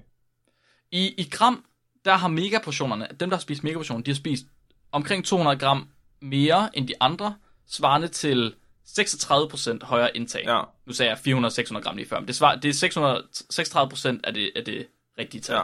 [0.90, 1.64] I, I gram,
[2.04, 4.46] der har megaportionerne, dem der har spist megaportioner, de har spist
[4.92, 5.88] omkring 200 gram
[6.20, 7.34] mere end de andre,
[7.66, 8.54] svarende til
[8.86, 10.44] 36% højere indtag.
[10.46, 10.62] Ja.
[10.86, 14.52] Nu sagde jeg 400-600 gram lige før, men det, svar, det er 636% af det,
[14.56, 14.86] af det
[15.18, 15.56] rigtige tal.
[15.56, 15.62] Ja.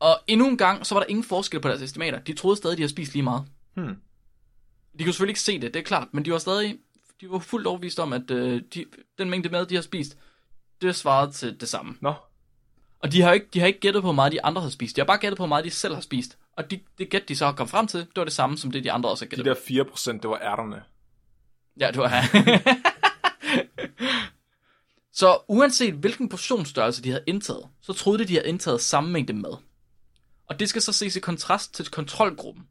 [0.00, 2.18] Og endnu en gang, så var der ingen forskel på deres estimater.
[2.18, 3.44] De troede stadig, de havde spist lige meget.
[3.74, 3.96] Hmm.
[4.98, 6.78] De kunne selvfølgelig ikke se det, det er klart, men de var stadig
[7.20, 8.84] de var fuldt overbevist om, at øh, de,
[9.18, 10.16] den mængde mad, de har spist,
[10.82, 11.96] det svarede til det samme.
[12.00, 12.14] Nå,
[12.98, 14.96] Og de har ikke, de har ikke gættet på, hvor meget de andre har spist.
[14.96, 16.38] De har bare gættet på, hvor meget de selv har spist.
[16.56, 18.70] Og de, det gæt, de så har kommet frem til, det var det samme, som
[18.70, 19.94] det de andre også har de der på.
[19.94, 20.82] 4%, det var ærterne.
[21.80, 22.22] Ja, du har.
[25.20, 29.32] så uanset hvilken portionsstørrelse de havde indtaget, så troede de, de havde indtaget samme mængde
[29.32, 29.56] mad.
[30.46, 32.64] Og det skal så ses i kontrast til kontrolgruppen.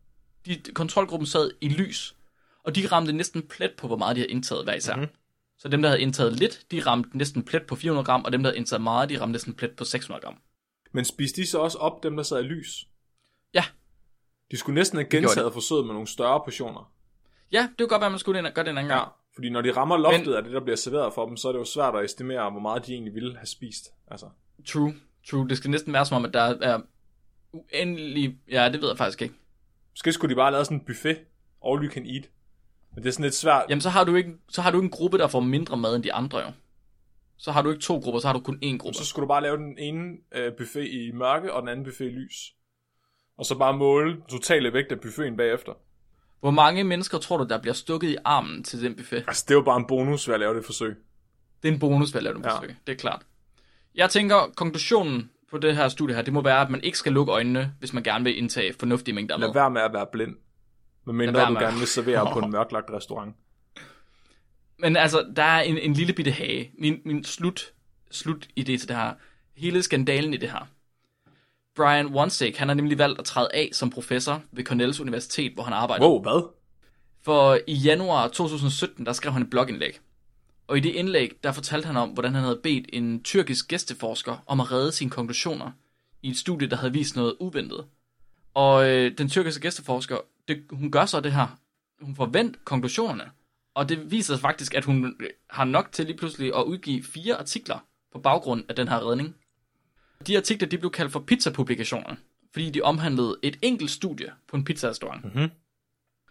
[0.45, 2.15] De, kontrolgruppen sad i lys,
[2.63, 4.95] og de ramte næsten plet på, hvor meget de havde indtaget hver især.
[4.95, 5.01] Mhm.
[5.01, 5.15] Mm-hmm.
[5.57, 8.43] Så dem, der havde indtaget lidt, de ramte næsten plet på 400 gram, og dem,
[8.43, 10.37] der havde indtaget meget, de ramte næsten plet på 600 gram.
[10.91, 12.87] Men spiste de så også op, dem der sad i lys?
[14.51, 16.91] Ja, De skulle næsten have gentaget forsøget med nogle større portioner.
[17.51, 18.97] ja det kunne godt være, at man skulle ind og gøre det en anden Ja,
[18.97, 19.11] gang.
[19.33, 21.51] fordi når de rammer loftet Men- af det, der bliver serveret for dem, så er
[21.51, 23.93] det jo svært at estimere, hvor meget de egentlig ville have spist.
[24.07, 24.25] Altså,
[24.67, 24.93] True,
[25.29, 25.49] true.
[25.49, 26.81] Det skal næsten være som om, at der er
[27.51, 28.37] uendelig...
[28.51, 29.33] Ja, det ved jeg faktisk ikke.
[29.91, 31.17] måske skulle de bare lave sådan en buffet,
[31.67, 32.29] all you can eat.
[32.95, 33.65] Men det er sådan lidt svært.
[33.69, 35.95] Jamen, så har du ikke, så har du ikke en gruppe, der får mindre mad
[35.95, 36.51] end de andre, jo.
[37.37, 38.97] Så har du ikke to grupper, så har du kun én gruppe.
[38.97, 42.05] Så skulle du bare lave den ene øh, buffet i mørke, og den anden buffet
[42.05, 42.53] i lys.
[43.37, 45.73] Og så bare måle totale vægt af buffeten bagefter.
[46.39, 49.23] Hvor mange mennesker tror du, der bliver stukket i armen til den buffet?
[49.27, 50.95] Altså, det er jo bare en bonus ved at lave det forsøg.
[51.63, 52.55] Det er en bonus ved at lave den Ja.
[52.55, 52.75] forsøg.
[52.87, 53.21] Det er klart.
[53.95, 57.11] Jeg tænker, konklusionen på det her studie her, det må være, at man ikke skal
[57.13, 59.53] lukke øjnene, hvis man gerne vil indtage fornuftige mængder Lad mad.
[59.53, 60.35] være med at være blind.
[61.05, 63.35] Men mindre være du med- gerne vil servere på en mørklagt restaurant.
[64.79, 66.71] Men altså, der er en, en lille bitte hage.
[66.79, 67.73] Min, min slut,
[68.11, 69.13] slut idé til det her.
[69.57, 70.67] Hele skandalen i det her.
[71.75, 75.63] Brian Wonstek, han har nemlig valgt at træde af som professor ved Cornells Universitet, hvor
[75.63, 76.05] han arbejder.
[76.05, 76.49] Wow, hvad?
[77.23, 79.99] For i januar 2017, der skrev han et blogindlæg.
[80.67, 84.43] Og i det indlæg, der fortalte han om, hvordan han havde bedt en tyrkisk gæsteforsker
[84.47, 85.71] om at redde sine konklusioner
[86.21, 87.85] i et studie, der havde vist noget uventet.
[88.53, 90.17] Og øh, den tyrkiske gæsteforsker,
[90.47, 91.59] det, hun gør så det her.
[92.01, 93.23] Hun forvent konklusionerne.
[93.75, 95.15] Og det viser sig faktisk, at hun
[95.49, 99.35] har nok til lige pludselig at udgive fire artikler på baggrund af den her redning.
[100.27, 102.15] De artikler, de blev kaldt for pizza-publikationer,
[102.53, 105.35] fordi de omhandlede et enkelt studie på en pizzarestaurant.
[105.35, 105.49] Mhm.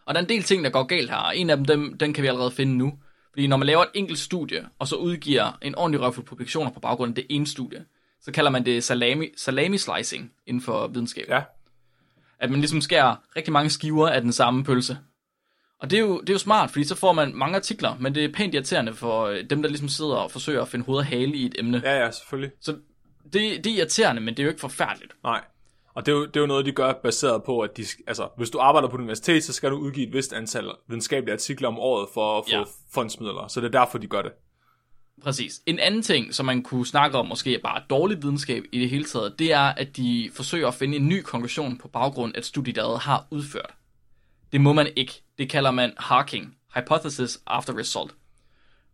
[0.07, 1.99] Og der er en del ting, der går galt her, og en af dem, dem
[1.99, 2.99] den kan vi allerede finde nu.
[3.33, 6.81] Fordi når man laver et enkelt studie, og så udgiver en ordentlig røvfuld publikationer på
[6.81, 7.85] baggrund af det ene studie,
[8.21, 11.29] så kalder man det salami, salami slicing inden for videnskab.
[11.29, 11.43] Ja.
[12.39, 14.99] At man ligesom skærer rigtig mange skiver af den samme pølse.
[15.79, 18.15] Og det er, jo, det er jo smart, fordi så får man mange artikler, men
[18.15, 20.99] det er pænt irriterende for øh, dem, der ligesom sidder og forsøger at finde hoved
[20.99, 21.83] og hale i et emne.
[21.85, 22.51] Ja, ja, selvfølgelig.
[22.61, 22.77] Så
[23.25, 25.13] det, det er irriterende, men det er jo ikke forfærdeligt.
[25.25, 25.41] Nej.
[25.95, 28.29] Og det er, jo, det er jo noget, de gør baseret på, at de, altså,
[28.37, 31.69] hvis du arbejder på et universitet, så skal du udgive et vist antal videnskabelige artikler
[31.69, 32.63] om året for at få Ja.
[32.93, 33.49] fondsmidler.
[33.49, 34.33] Så det er derfor, de gør det.
[35.23, 35.61] Præcis.
[35.67, 38.91] En anden ting, som man kunne snakke om, måske er bare dårlig videnskab i det
[38.91, 42.39] hele taget, det er, at de forsøger at finde en ny konklusion på baggrund af
[42.39, 43.75] et studie, der allerede har udført.
[44.53, 45.23] Det må man ikke.
[45.39, 46.57] Det kalder man harking.
[46.75, 48.15] Hypothesis after result.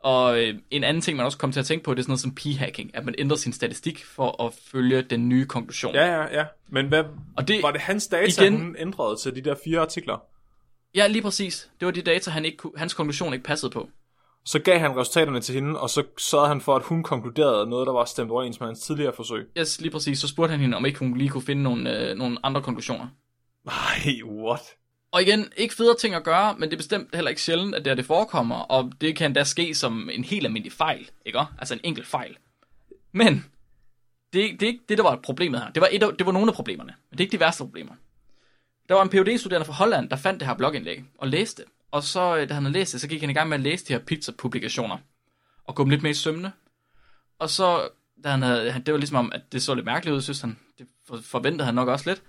[0.09, 2.11] Og øh, en anden ting, man også kommer til at tænke på, det er sådan
[2.11, 5.95] noget som p-hacking, at man ændrer sin statistik for at følge den nye konklusion.
[5.95, 6.45] Ja, ja, ja.
[6.69, 7.05] Men hvad,
[7.37, 10.23] Og det- var det hans data, igen- hun ændrede til de der fire artikler?
[10.95, 11.71] ja, lige præcis.
[11.81, 13.89] Det var de data, han ikke, hans konklusion ikke passede på.
[14.45, 17.87] Så gav han resultaterne til hende, og så sørgede han for, at hun konkluderede noget,
[17.87, 19.49] der var stemt overens med hans tidligere forsøg.
[19.59, 20.19] Yes, lige præcis.
[20.19, 23.07] Så spurgte han hende, om ikke hun lige kunne finde nogle, øh, nogle andre konklusioner.
[23.67, 24.61] Nej, what?
[25.13, 27.85] Og igen, ikke federe ting at gøre, men det er bestemt heller ikke sjældent, at
[27.85, 31.39] det, her, det forekommer, og det kan da ske som en helt almindelig fejl, ikke?
[31.59, 32.37] Altså en enkelt fejl.
[33.13, 33.45] Men
[34.33, 35.71] det, det er ikke det, der var problemet her.
[35.71, 37.65] Det var, et, af- det var nogle af problemerne, men det er ikke de værste
[37.65, 37.93] problemer.
[38.89, 41.71] Der var en phd studerende fra Holland, der fandt det her blogindlæg og læste det.
[41.91, 43.63] Og så, øh, da han havde læst det, så gik han i gang med at
[43.63, 44.99] læse de her pizza-publikationer.
[45.65, 46.53] Og gå dem lidt mere i sømne.
[47.39, 47.89] Og så,
[48.25, 50.59] da han havde, det var ligesom om, at det så lidt mærkeligt ud, synes han.
[50.79, 50.87] Det
[51.23, 52.23] forventede han nok også lidt.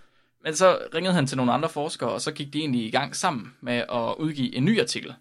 [0.43, 3.15] Men så ringede han til nogle andre forskere, og så gik de egentlig i gang
[3.15, 5.13] sammen med at udgive en ny artikel.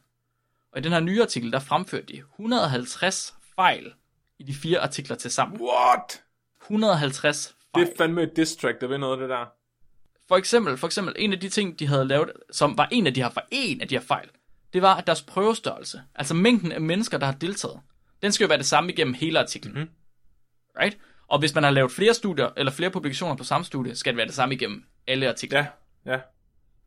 [0.73, 3.93] Og i den her nye artikel, der fremførte de 150 fejl
[4.39, 5.61] i de fire artikler til sammen.
[5.61, 6.23] What?
[6.63, 7.87] 150 Det fejl.
[7.89, 9.47] er fandme et distract, der ved noget af det der.
[10.29, 13.15] For eksempel, for eksempel, en af de ting, de havde lavet, som var en af
[13.15, 14.29] de her, for en af de her fejl,
[14.73, 17.81] det var, at deres prøvestørrelse, altså mængden af mennesker, der har deltaget,
[18.23, 19.75] den skal jo være det samme igennem hele artiklen.
[19.75, 19.89] Mhm.
[20.81, 20.99] Right?
[21.29, 24.17] Og hvis man har lavet flere studier, eller flere publikationer på samme studie, skal det
[24.17, 25.65] være det samme igennem alle artikler.
[26.07, 26.19] Ja, ja.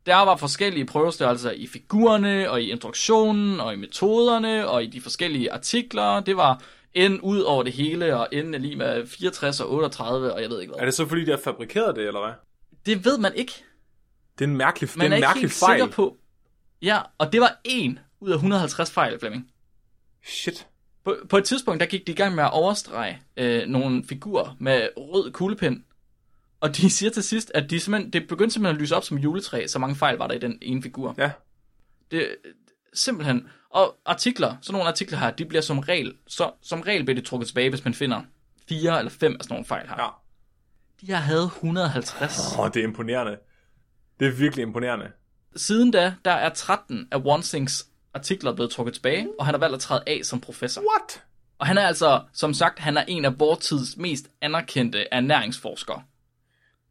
[0.06, 5.02] Der var forskellige prøvestørrelser i figurerne, og i introduktionen, og i metoderne, og i de
[5.02, 6.20] forskellige artikler.
[6.20, 6.62] Det var
[7.10, 10.50] n ud over det hele, og n er lige med 64 og 38, og jeg
[10.50, 10.86] ved ikke Er hvad.
[10.86, 12.34] det så fordi, de har fabrikeret det, eller hvad?
[12.86, 13.54] Det ved man ikke.
[14.39, 15.80] Det er en mærkelig, det Man er er en ikke mærkelig helt fejl.
[15.82, 16.18] sikker på...
[16.82, 19.48] Ja, og det var en ud af 150 fejl, Flemming.
[20.26, 20.68] Shit.
[21.04, 24.56] På, på et tidspunkt, der gik de i gang med at overstrege øh, nogle figurer
[24.60, 25.86] med rød kuglepen.
[26.60, 29.18] Og de siger til sidst, at de simpelthen, det begyndte simpelthen at lyse op som
[29.18, 31.16] juletræ, så mange fejl var der i den ene figur.
[31.18, 31.32] Ja.
[32.12, 32.36] Det,
[32.93, 33.47] simpelthen.
[33.70, 37.26] Og artikler, sådan nogle artikler her, de bliver som regel, så, som regel bliver det
[37.26, 38.22] trukket tilbage, hvis man finder
[38.70, 39.95] fire eller fem af sådan nogle fejl her.
[39.99, 40.08] Ja.
[41.02, 42.58] De her havde 150.
[42.60, 43.38] Åh, det er imponerende.
[44.20, 45.12] Det er virkelig imponerende.
[45.56, 49.76] Siden da, der er 13 af Wansings artikler blevet trukket tilbage, og han har valgt
[49.76, 50.82] at træde af som professor.
[50.82, 51.24] What?
[51.59, 56.03] Og han er altså, som sagt, han er en af vores tids mest anerkendte ernæringsforskere.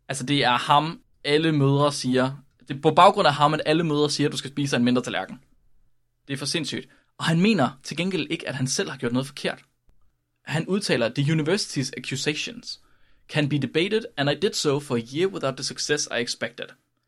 [0.08, 2.36] Altså det er ham, alle mødre siger,
[2.68, 4.84] det er på baggrund af ham, at alle mødre siger, at du skal spise en
[4.84, 5.40] mindre tallerken.
[6.28, 6.88] Det er for sindssygt.
[7.18, 9.58] Og han mener til gengæld ikke, at han selv har gjort noget forkert.
[10.44, 12.80] Han udtaler, The university's accusations
[13.28, 16.66] can be debated, and I did so for a year without the success I expected.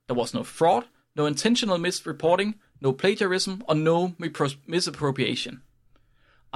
[0.09, 0.83] There was no fraud,
[1.15, 4.11] no intentional misreporting, no plagiarism, or no
[4.67, 5.63] misappropriation.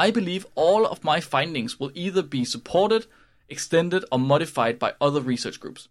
[0.07, 3.03] I believe all of my findings will either be supported,
[3.49, 5.91] extended, or modified by other research groups.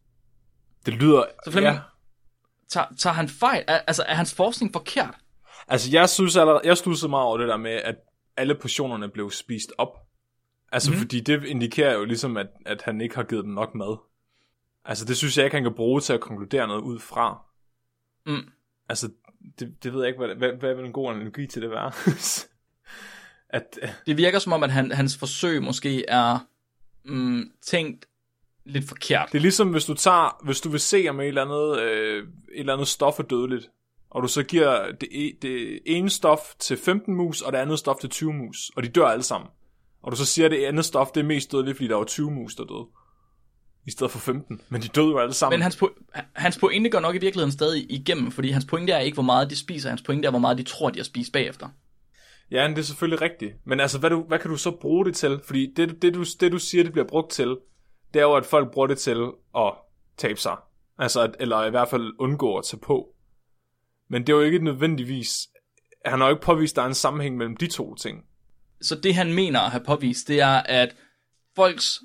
[0.85, 1.25] Det lyder...
[1.45, 1.79] Så Flemming,
[2.69, 3.63] tager, tager han fejl?
[3.67, 5.15] Er, altså, er hans forskning forkert?
[5.67, 7.95] Altså, jeg synes allerede, jeg stussede meget over det der med, at
[8.37, 9.97] alle portionerne blev spist op.
[10.71, 10.97] Altså, mm.
[10.97, 13.97] fordi det indikerer jo ligesom, at, at han ikke har givet dem nok mad.
[14.85, 17.41] Altså, det synes jeg ikke, han kan bruge til at konkludere noget ud fra.
[18.25, 18.49] Mm.
[18.89, 19.09] Altså,
[19.59, 21.91] det, det ved jeg ikke, hvad, hvad, hvad vil en god analogi til det være?
[23.57, 26.39] at, Det virker som om, at han, hans forsøg måske er
[27.05, 28.05] mm, tænkt
[28.65, 29.29] lidt forkert.
[29.31, 32.17] det er ligesom, hvis du tager, hvis du vil se, om et eller andet, øh,
[32.17, 33.69] et eller andet stof er dødeligt,
[34.09, 37.79] og du så giver det, e- det ene stof til 15 mus, og det andet
[37.79, 39.49] stof til 20 mus, og de dør alle sammen.
[40.01, 42.03] Og du så siger, at det andet stof, det er mest dødeligt, fordi der var
[42.03, 42.85] 20 mus, der døde.
[43.87, 44.61] I stedet for 15.
[44.69, 45.59] Men de døde jo alle sammen.
[45.59, 48.99] Men hans, po- hans pointe går nok i virkeligheden stadig igennem, fordi hans pointe er
[48.99, 51.33] ikke, hvor meget de spiser, hans pointe er, hvor meget de tror, de har spist
[51.33, 51.69] bagefter.
[52.51, 53.53] Ja, men det er selvfølgelig rigtigt.
[53.65, 55.39] Men altså, hvad, du, hvad kan du så bruge det til?
[55.43, 57.57] Fordi det, det, du, det, du siger, det bliver brugt til,
[58.13, 59.73] det er jo, at folk bruger det til at
[60.17, 60.55] tabe sig.
[60.97, 63.07] Altså, at, eller i hvert fald undgå at tage på.
[64.09, 65.47] Men det er jo ikke nødvendigvis...
[66.05, 68.25] Han har jo ikke påvist, at der er en sammenhæng mellem de to ting.
[68.81, 70.95] Så det han mener at have påvist, det er, at
[71.55, 72.01] folks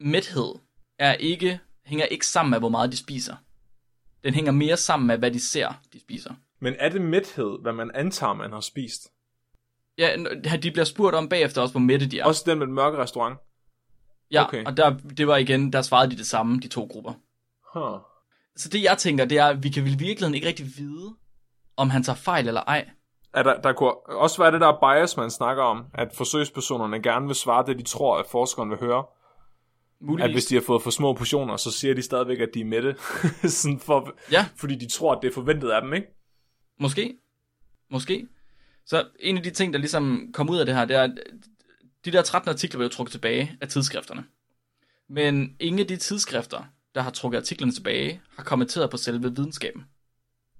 [0.00, 0.54] mæthed
[0.98, 3.36] er ikke, hænger ikke sammen med, hvor meget de spiser.
[4.24, 6.34] Den hænger mere sammen med, hvad de ser, de spiser.
[6.60, 9.12] Men er det mæthed, hvad man antager, man har spist?
[9.98, 10.16] Ja,
[10.62, 12.24] de bliver spurgt om bagefter også, hvor mætte de er.
[12.24, 13.38] Også den med den mørke restaurant?
[14.30, 14.64] ja, okay.
[14.64, 17.12] og der, det var igen, der svarede de det samme, de to grupper.
[17.74, 18.00] Huh.
[18.56, 21.14] Så det jeg tænker, det er, at vi kan vel i virkeligheden ikke rigtig vide,
[21.76, 22.88] om han tager fejl eller ej.
[23.34, 27.26] Er der, der kunne også være det der bias, man snakker om, at forsøgspersonerne gerne
[27.26, 29.04] vil svare det, de tror, at forskeren vil høre.
[30.00, 30.24] Muligvis.
[30.24, 32.64] At hvis de har fået for små portioner, så siger de stadigvæk, at de er
[32.64, 32.96] mætte.
[33.48, 34.48] Sådan for, Ja.
[34.56, 36.06] Fordi de tror, at det er forventet af dem, ikke?
[36.80, 37.16] Måske.
[37.90, 38.26] Måske.
[38.86, 41.10] Så en af de ting, der ligesom kom ud af det her, det er, at
[42.04, 44.24] de der 13 artikler blev trukket tilbage af tidsskrifterne.
[45.08, 49.84] Men ingen af de tidsskrifter, der har trukket artiklerne tilbage, har kommenteret på selve videnskaben.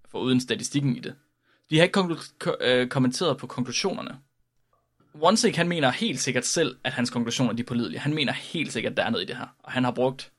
[0.08, 1.14] For uden statistikken i det.
[1.70, 2.00] De har ikke
[2.60, 4.18] øh, kommenteret på konklusionerne.
[5.22, 8.00] Wansik, han mener helt sikkert selv, at hans konklusioner de er pålidelige.
[8.00, 9.46] Han mener helt sikkert, at der er noget i det her.
[9.62, 10.32] Og han har brugt,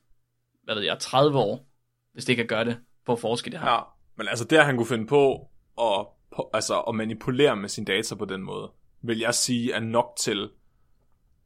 [0.64, 1.66] hvad ved jeg, 30 år,
[2.12, 3.70] hvis det kan gøre det, på at forske det her.
[3.70, 3.80] Ja.
[4.16, 5.32] Men altså, det han kunne finde på
[5.80, 6.06] at,
[6.36, 8.70] på, altså, at manipulere med sine data på den måde,
[9.02, 10.50] vil jeg sige, er nok til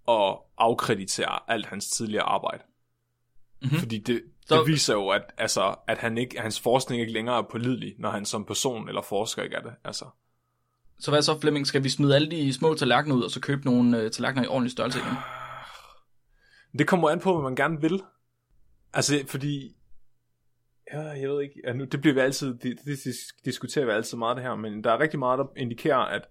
[0.08, 2.62] at afkreditere alt hans tidligere arbejde.
[2.64, 3.64] Mhm.
[3.68, 3.78] Mm-hmm.
[3.78, 7.38] Fordi det, Så- det viser jo, at, altså, at han ikke, hans forskning ikke længere
[7.38, 9.72] er pålidelig, når han som person eller forsker ikke er det.
[9.84, 10.04] Altså.
[11.02, 11.66] Så hvad så, Flemming?
[11.66, 14.46] Skal vi smide alle de små tallerkener ud, og så købe nogle øh, tallerkener i
[14.46, 15.10] ordentlig størrelse igen?
[15.10, 18.02] Ah, det kommer an på, hvad man gerne vil.
[18.94, 19.76] Altså, fordi...
[20.92, 21.54] Ja, jeg ved ikke.
[21.64, 22.54] Ja, nu, det bliver vi altid...
[22.54, 22.98] Det, det
[23.44, 26.28] diskuterer vi altid meget det her, men der er rigtig meget, der indikerer, at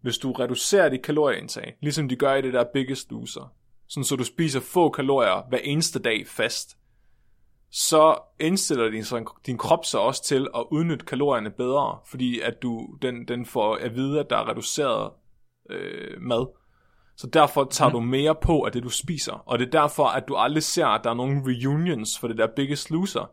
[0.00, 3.54] hvis du reducerer dit kalorieindtag, ligesom de gør i det der Biggest Loser,
[3.88, 6.76] sådan så du spiser få kalorier hver eneste dag fast,
[7.70, 12.62] så indstiller din, så din krop sig også til at udnytte kalorierne bedre, fordi at
[12.62, 15.12] du, den, den får at vide, at der er reduceret
[15.70, 16.46] øh, mad.
[17.16, 17.92] Så derfor tager mm.
[17.92, 19.32] du mere på af det, du spiser.
[19.32, 22.38] Og det er derfor, at du aldrig ser, at der er nogle reunions for det
[22.38, 23.30] der Biggest Loser.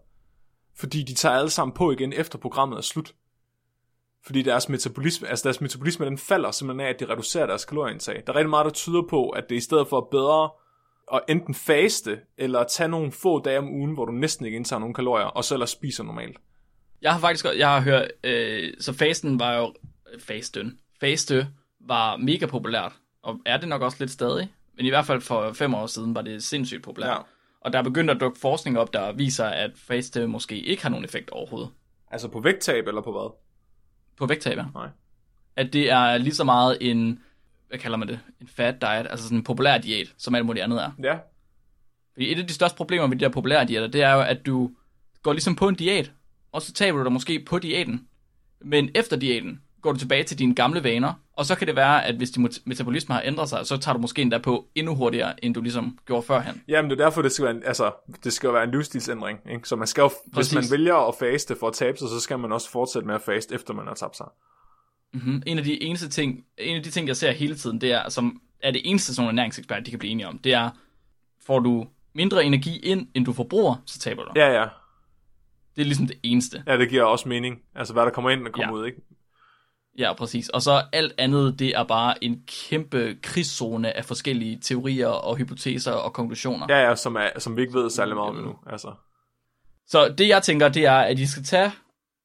[0.77, 3.15] Fordi de tager alle sammen på igen, efter programmet er slut.
[4.25, 8.23] Fordi deres metabolisme, altså deres metabolisme, den falder simpelthen af, at de reducerer deres kalorieindtag.
[8.27, 10.49] Der er rigtig meget, der tyder på, at det i stedet for bedre
[11.13, 14.79] at enten faste, eller tage nogle få dage om ugen, hvor du næsten ikke indtager
[14.79, 16.37] nogen kalorier, og så ellers spiser normalt.
[17.01, 19.73] Jeg har faktisk jeg har hørt, øh, så fasten var jo,
[20.19, 21.47] fasten, faste
[21.79, 25.53] var mega populært, og er det nok også lidt stadig, men i hvert fald for
[25.53, 27.09] fem år siden var det sindssygt populært.
[27.09, 27.17] Ja.
[27.61, 30.89] Og der er begyndt at dukke forskning op, der viser, at faste måske ikke har
[30.89, 31.69] nogen effekt overhovedet.
[32.11, 33.35] Altså på vægttab eller på hvad?
[34.17, 34.65] På vægttab, ja.
[34.73, 34.89] Nej.
[35.55, 37.19] At det er lige så meget en,
[37.73, 40.63] hvad kalder man det, en fat diet, altså sådan en populær diæt, som alt muligt
[40.63, 40.91] andet er.
[41.03, 41.17] Ja.
[42.13, 44.45] Fordi et af de største problemer med de der populære diæter, det er jo, at
[44.45, 44.71] du
[45.23, 46.11] går ligesom på en diæt,
[46.51, 48.07] og så taber du dig måske på diæten.
[48.61, 52.05] Men efter diæten går du tilbage til dine gamle vaner, og så kan det være,
[52.05, 55.45] at hvis din metabolisme har ændret sig, så tager du måske endda på endnu hurtigere,
[55.45, 56.61] end du ligesom gjorde førhen.
[56.67, 57.91] Jamen, det er derfor, det skal være en, altså,
[58.23, 59.39] det skal være en livsstilsændring.
[59.51, 59.67] Ikke?
[59.67, 62.39] Så man skal jo, hvis man vælger at faste for at tabe sig, så skal
[62.39, 64.27] man også fortsætte med at faste, efter man har tabt sig.
[65.13, 65.43] Mm-hmm.
[65.45, 68.09] En af de eneste ting, en af de ting, jeg ser hele tiden, det er,
[68.09, 70.69] som er det eneste, som ernæringsekspert de kan blive enige om, det er,
[71.45, 74.31] får du mindre energi ind, end du forbruger, så taber du.
[74.35, 74.65] Ja, ja.
[75.75, 76.63] Det er ligesom det eneste.
[76.67, 77.61] Ja, det giver også mening.
[77.75, 78.81] Altså, hvad der kommer ind og kommer Ja.
[78.81, 79.01] ud, ikke?
[79.97, 80.49] Ja, præcis.
[80.49, 85.91] Og så alt andet, det er bare en kæmpe krigszone af forskellige teorier og hypoteser
[85.91, 86.65] og konklusioner.
[86.69, 88.55] Ja, ja, som, er, som vi ikke ved særlig meget om endnu.
[88.67, 88.93] Altså.
[89.87, 91.71] Så det jeg tænker, det er, at I skal tage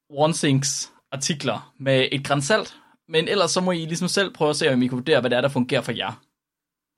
[0.09, 4.55] OneSyncs artikler med et gran salt, men ellers så må I ligesom selv prøve at
[4.55, 6.21] se, om I kan vurdere, hvad det er, der fungerer for jer.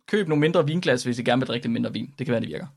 [0.08, 2.14] Køb nogle mindre vinglas, hvis I gerne vil drikke lidt mindre vin.
[2.18, 2.68] Det kan være, det virker.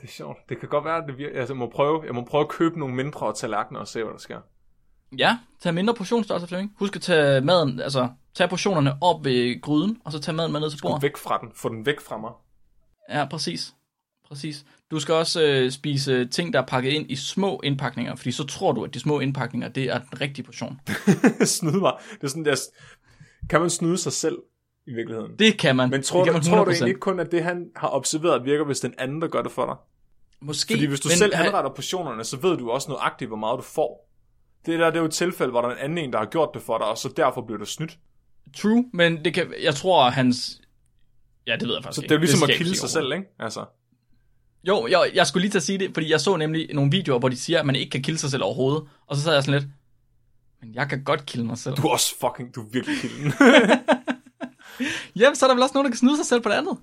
[0.00, 0.38] Det er sjovt.
[0.48, 1.38] Det kan godt være, at det virker.
[1.38, 4.12] Altså, jeg, må prøve, jeg må prøve at købe nogle mindre tallerkener og se, hvad
[4.12, 4.40] der sker.
[5.18, 6.74] Ja, tag mindre portionsstørrelse, Flemming.
[6.78, 10.60] Husk at tage maden, altså tage portionerne op ved gryden, og så tage maden med
[10.60, 11.02] ned til bordet.
[11.02, 11.48] væk fra den.
[11.54, 12.30] Få den væk fra mig.
[13.10, 13.74] Ja, præcis.
[14.28, 14.64] Præcis.
[14.90, 18.44] Du skal også øh, spise ting, der er pakket ind i små indpakninger, fordi så
[18.44, 20.80] tror du, at de små indpakninger, det er den rigtige portion.
[21.44, 21.92] snyde mig.
[22.14, 22.56] Det er sådan der...
[23.50, 24.36] Kan man snyde sig selv
[24.86, 25.38] i virkeligheden?
[25.38, 25.90] Det kan man.
[25.90, 26.74] Men tror, det du, kan man tror du 100%.
[26.74, 29.52] egentlig ikke kun, at det, han har observeret, virker, hvis den anden, der gør det
[29.52, 29.76] for dig?
[30.40, 33.58] Måske, Fordi hvis du men selv anretter portionerne, så ved du også nøjagtigt, hvor meget
[33.58, 34.10] du får.
[34.66, 36.26] Det der det er jo et tilfælde, hvor der er en anden en, der har
[36.26, 37.98] gjort det for dig, og så derfor bliver du snydt.
[38.56, 40.60] True, men det kan, jeg tror, hans...
[41.46, 42.08] Ja, det ved jeg faktisk Så ikke.
[42.08, 43.24] det er jo ligesom skal at kilde sig selv, ikke?
[43.38, 43.64] Altså,
[44.66, 47.18] Jo, jeg, jeg skulle lige til at sige det, fordi jeg så nemlig nogle videoer,
[47.18, 48.84] hvor de siger, at man ikke kan kilde sig selv overhovedet.
[49.06, 49.70] Og så sad jeg sådan lidt,
[50.62, 51.76] men jeg kan godt kilde mig selv.
[51.76, 53.32] du er også fucking, du er virkelig kilden.
[55.16, 56.78] Jamen, så er der vel også nogen, der kan snyde sig selv på det andet.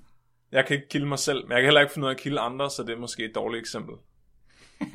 [0.52, 2.20] jeg kan ikke kilde mig selv, men jeg kan heller ikke finde ud af at
[2.20, 3.94] kilde andre, så det er måske et dårligt eksempel.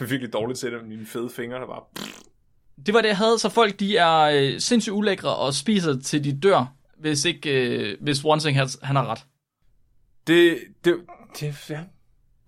[0.00, 1.82] er virkelig dårligt til det med mine fede fingre, der bare...
[2.86, 3.38] Det var det, jeg havde.
[3.38, 7.96] Så folk, de er øh, sindssygt ulækre og spiser til de dør, hvis ikke, øh,
[8.00, 9.24] hvis Wansing han, han har ret.
[10.26, 10.96] Det, det,
[11.40, 11.80] det, ja.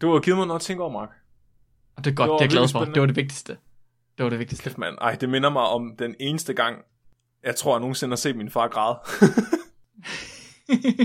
[0.01, 1.09] Du har givet mig noget at tænke over, Mark.
[1.97, 2.85] Og det er godt, Det det, er jeg glad for.
[2.93, 3.59] Det var det vigtigste.
[4.18, 4.64] Det var det vigtigste.
[4.64, 4.99] Kæft, mand.
[5.01, 6.78] Ej, det minder mig om den eneste gang,
[7.45, 8.99] jeg tror, jeg nogensinde har set min far græde.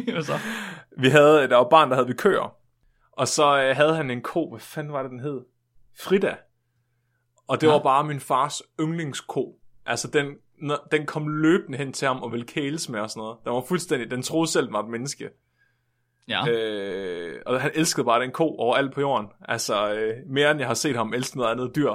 [0.13, 0.39] Hvad så?
[0.97, 2.55] vi havde, der var barn, der havde vi køer.
[3.11, 5.41] Og så øh, havde han en ko, hvad fanden var det, den hed?
[5.99, 6.35] Frida.
[7.47, 7.71] Og det Ja.
[7.71, 9.59] var bare min fars yndlingsko.
[9.85, 10.35] Altså, den,
[10.91, 13.37] den kom løbende hen til ham og ville kæles med og sådan noget.
[13.45, 15.29] Den var fuldstændig, den troede selv, den var et menneske.
[16.27, 16.47] Ja.
[16.49, 19.27] Øh, og han elskede bare den ko overalt på jorden.
[19.41, 21.91] Altså, øh, mere end jeg har set ham elske noget andet dyr.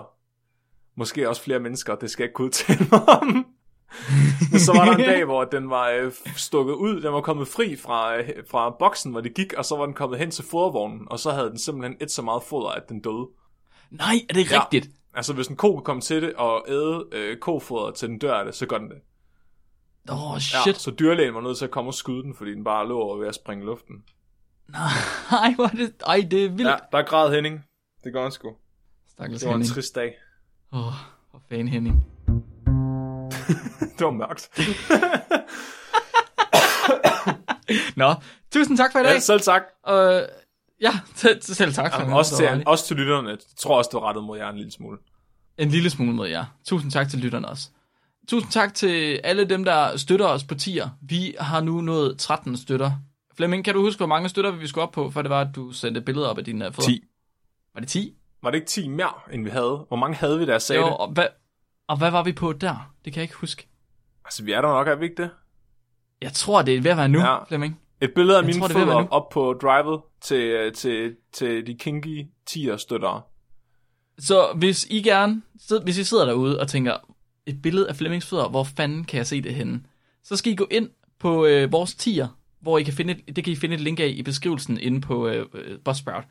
[0.97, 3.27] Måske også flere mennesker, det skal jeg ikke kunne udtale mig om.
[4.53, 7.49] Men så var der en dag, hvor den var øh, stukket ud, den var kommet
[7.49, 10.45] fri fra, øh, fra boksen, hvor det gik, og så var den kommet hen til
[10.51, 13.29] fodervognen, og så havde den simpelthen et så meget foder, at den døde.
[13.91, 14.61] Nej, er det Ja.
[14.63, 14.89] rigtigt?
[15.15, 18.35] Altså, hvis en ko kan komme til det og æde øh, kofoder til den dør
[18.35, 18.99] af det, så gør den det.
[20.11, 20.77] Åh, oh, Ja, shit.
[20.77, 23.17] så dyrlægen var nødt til at komme og skyde den, fordi den bare lå over
[23.17, 23.95] ved at springe i luften.
[24.73, 25.93] Nej, hvor er det...
[26.07, 26.71] Ej, det er vildt.
[26.71, 27.65] Ja, der er grad Henning.
[28.05, 28.49] Det gør han sgu.
[29.11, 29.75] Stakkels Det var en Henning.
[29.75, 30.15] trist dag.
[30.73, 30.93] Åh, oh,
[31.31, 31.97] hvor fanden Henning.
[33.99, 34.51] Det var mørkt.
[37.97, 38.15] Nå,
[38.53, 39.13] tusind tak for i dag.
[39.13, 39.63] Ja, selv tak.
[39.89, 40.23] Øh,
[40.81, 41.85] ja, selv, selv tak.
[41.85, 42.19] Jamen, Flemming.
[42.19, 43.29] også, til, også til lytterne.
[43.29, 44.99] Jeg tror også, det var rettet mod jer en lille smule.
[45.59, 46.45] En lille smule mod jer.
[46.65, 47.69] Tusind tak til lytterne også.
[48.29, 50.89] Tusind tak til alle dem, der støtter os på tier.
[51.03, 52.93] Vi har nu nået 13 støtter.
[53.41, 55.49] Flemming, kan du huske, hvor mange støtter vi skulle op på, for det var, at
[55.55, 56.89] du sendte billeder op af dine uh, fødder?
[56.89, 57.05] 10.
[57.75, 58.15] Var det 10?
[58.43, 59.85] Var det ikke 10 mere, end vi havde?
[59.89, 60.97] Hvor mange havde vi, da jeg sagde Jo, det?
[60.97, 61.27] og hvad,
[61.89, 62.93] og hvad var vi på der?
[63.05, 63.67] Det kan jeg ikke huske.
[64.25, 65.31] Altså, vi er der nok, er vi ikke det?
[66.23, 67.45] Jeg tror, det er ved at være nu, Ja.
[67.45, 67.81] Flemming.
[68.01, 69.09] Et billede af Jeg mine tror, er fødder nu.
[69.11, 73.23] op på drivet til, øh, til, til de kinky tier støttere.
[74.19, 76.97] Så hvis I gerne, sid- hvis I sidder derude og tænker,
[77.47, 79.83] et billede af Flemmings fødder, hvor fanden kan jeg se det henne?
[80.23, 82.29] så skal I gå ind på øh, vores tier,
[82.61, 85.01] hvor I kan finde et, det kan I finde et link af i beskrivelsen inde
[85.01, 86.25] på øh, øh, Buzzsprout.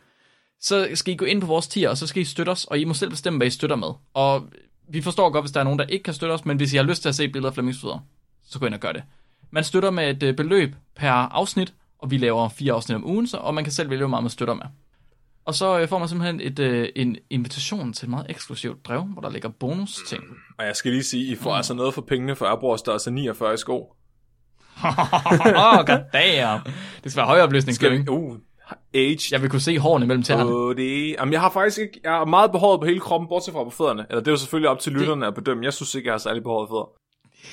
[0.61, 2.79] Så skal I gå ind på vores tier, og så skal I støtte os, og
[2.79, 3.87] I må selv bestemme, hvad I støtter med.
[4.13, 4.49] Og
[4.89, 6.77] vi forstår godt, hvis der er nogen, der ikke kan støtte os, men hvis I
[6.77, 7.85] har lyst til at se billeder af Flemmings
[8.49, 9.03] så gå ind og gør det.
[9.51, 13.27] Man støtter med et øh, beløb per afsnit, og vi laver fire afsnit om ugen,
[13.27, 14.65] så, og man kan selv vælge, hvor meget man støtter med.
[15.45, 19.01] Og så øh, får man simpelthen et, øh, en invitation til et meget eksklusivt brev,
[19.01, 20.23] hvor der ligger bonus ting.
[20.57, 21.57] Og jeg skal lige sige, I får mm.
[21.57, 23.93] altså noget for pengene, for jeg bruger størrelse 49 i sko.
[25.65, 26.59] oh, god damn.
[27.03, 28.09] Det skal være høj opløsning, Skal vi?
[28.09, 28.35] Uh,
[28.93, 29.29] age.
[29.31, 30.43] Jeg vil kunne se hårene mellem tæerne.
[30.43, 31.11] Oh, det...
[31.11, 31.99] Jamen, jeg har faktisk ikke...
[32.03, 34.05] Jeg er meget behåret på hele kroppen, bortset fra på fødderne.
[34.09, 35.65] Eller det er jo selvfølgelig op til lytterne at bedømme.
[35.65, 36.89] Jeg synes ikke, jeg har særlig behåret fødder.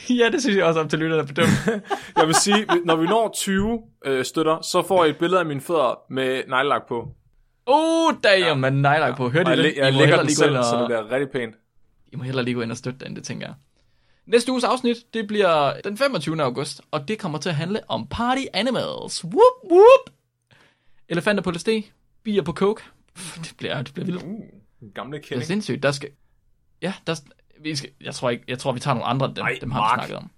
[0.20, 1.46] ja, det synes jeg også op til lytterne på døm.
[2.16, 5.46] Jeg vil sige, når vi når 20 øh, støtter, så får I et billede af
[5.46, 7.08] mine fødder med neglelak på.
[7.66, 8.54] oh, damn, ja.
[8.54, 9.28] man nejler på.
[9.28, 9.74] Hørte I jeg, det?
[9.76, 11.54] jeg må lægger den selv, og, så det bliver rigtig pænt.
[12.12, 13.54] I må hellere lige gå ind og støtte den, det tænker jeg.
[14.26, 16.42] Næste uges afsnit, det bliver den 25.
[16.42, 19.24] august, og det kommer til at handle om party animals.
[19.24, 20.10] Whoop, whoop.
[21.08, 21.68] Elefanter på LSD,
[22.22, 22.82] bier på coke.
[23.16, 24.22] Det bliver, det bliver vildt.
[24.22, 25.82] Uh, gamle Det er sindssygt.
[25.82, 26.08] Der skal...
[26.82, 27.20] Ja, der...
[27.60, 27.90] Vi skal...
[28.00, 28.44] Jeg tror ikke...
[28.48, 30.30] Jeg tror, vi tager nogle andre, dem, Ej, dem har vi snakket om.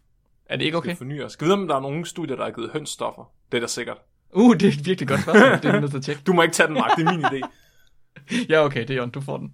[0.46, 0.88] Er det ikke okay?
[0.88, 0.96] Okay.
[0.96, 1.28] Fornyer.
[1.28, 3.32] Skal om der er nogle studier, der har givet hønsstoffer?
[3.52, 3.96] Det er da sikkert.
[4.32, 5.52] Uh, det er et virkelig godt spørgsmål.
[5.52, 6.22] Det er nødt til at tjekke.
[6.26, 6.96] Du må ikke tage den, Mark.
[6.96, 7.48] Det er min idé.
[8.48, 9.52] Ja, okay, det er Jon, du får den.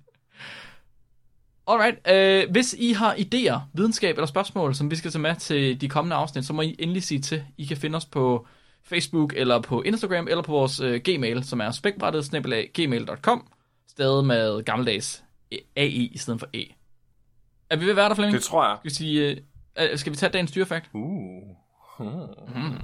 [1.66, 5.80] Alright, øh, hvis I har idéer, videnskab eller spørgsmål, som vi skal tage med til
[5.80, 7.44] de kommende afsnit, så må I endelig sige til.
[7.58, 8.46] I kan finde os på
[8.82, 13.48] Facebook eller på Instagram eller på vores øh, gmail, som er spækbrættet gmail.com,
[13.88, 15.24] stadig med gammeldags
[15.76, 16.64] AI i stedet for E.
[17.70, 18.36] Er vi ved at være der, Flemming?
[18.36, 18.76] Det tror jeg.
[18.78, 19.30] Skal vi, sige,
[19.76, 20.90] øh, øh, skal vi tage dagens dyrefakt?
[20.92, 21.02] Uh.
[21.98, 22.78] Hmm.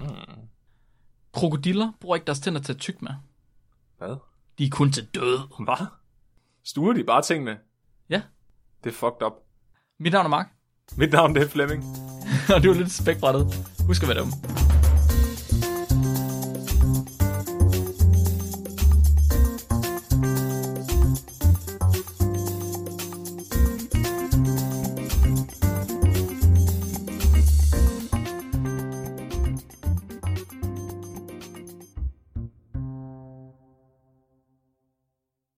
[1.32, 3.12] Krokodiller bruger ikke deres tænder til at tygge med.
[3.98, 4.16] Hvad?
[4.58, 5.64] De er kun til død.
[5.64, 5.86] Hvad?
[6.64, 7.58] Stuer de bare tingene?
[8.84, 9.32] Det er fucked up.
[10.00, 10.46] Mit navn er Mark,
[10.96, 11.84] Mit navn det er Flemming.
[12.54, 13.54] og du er lidt spækbrættet.
[13.86, 14.32] Husk at være dum.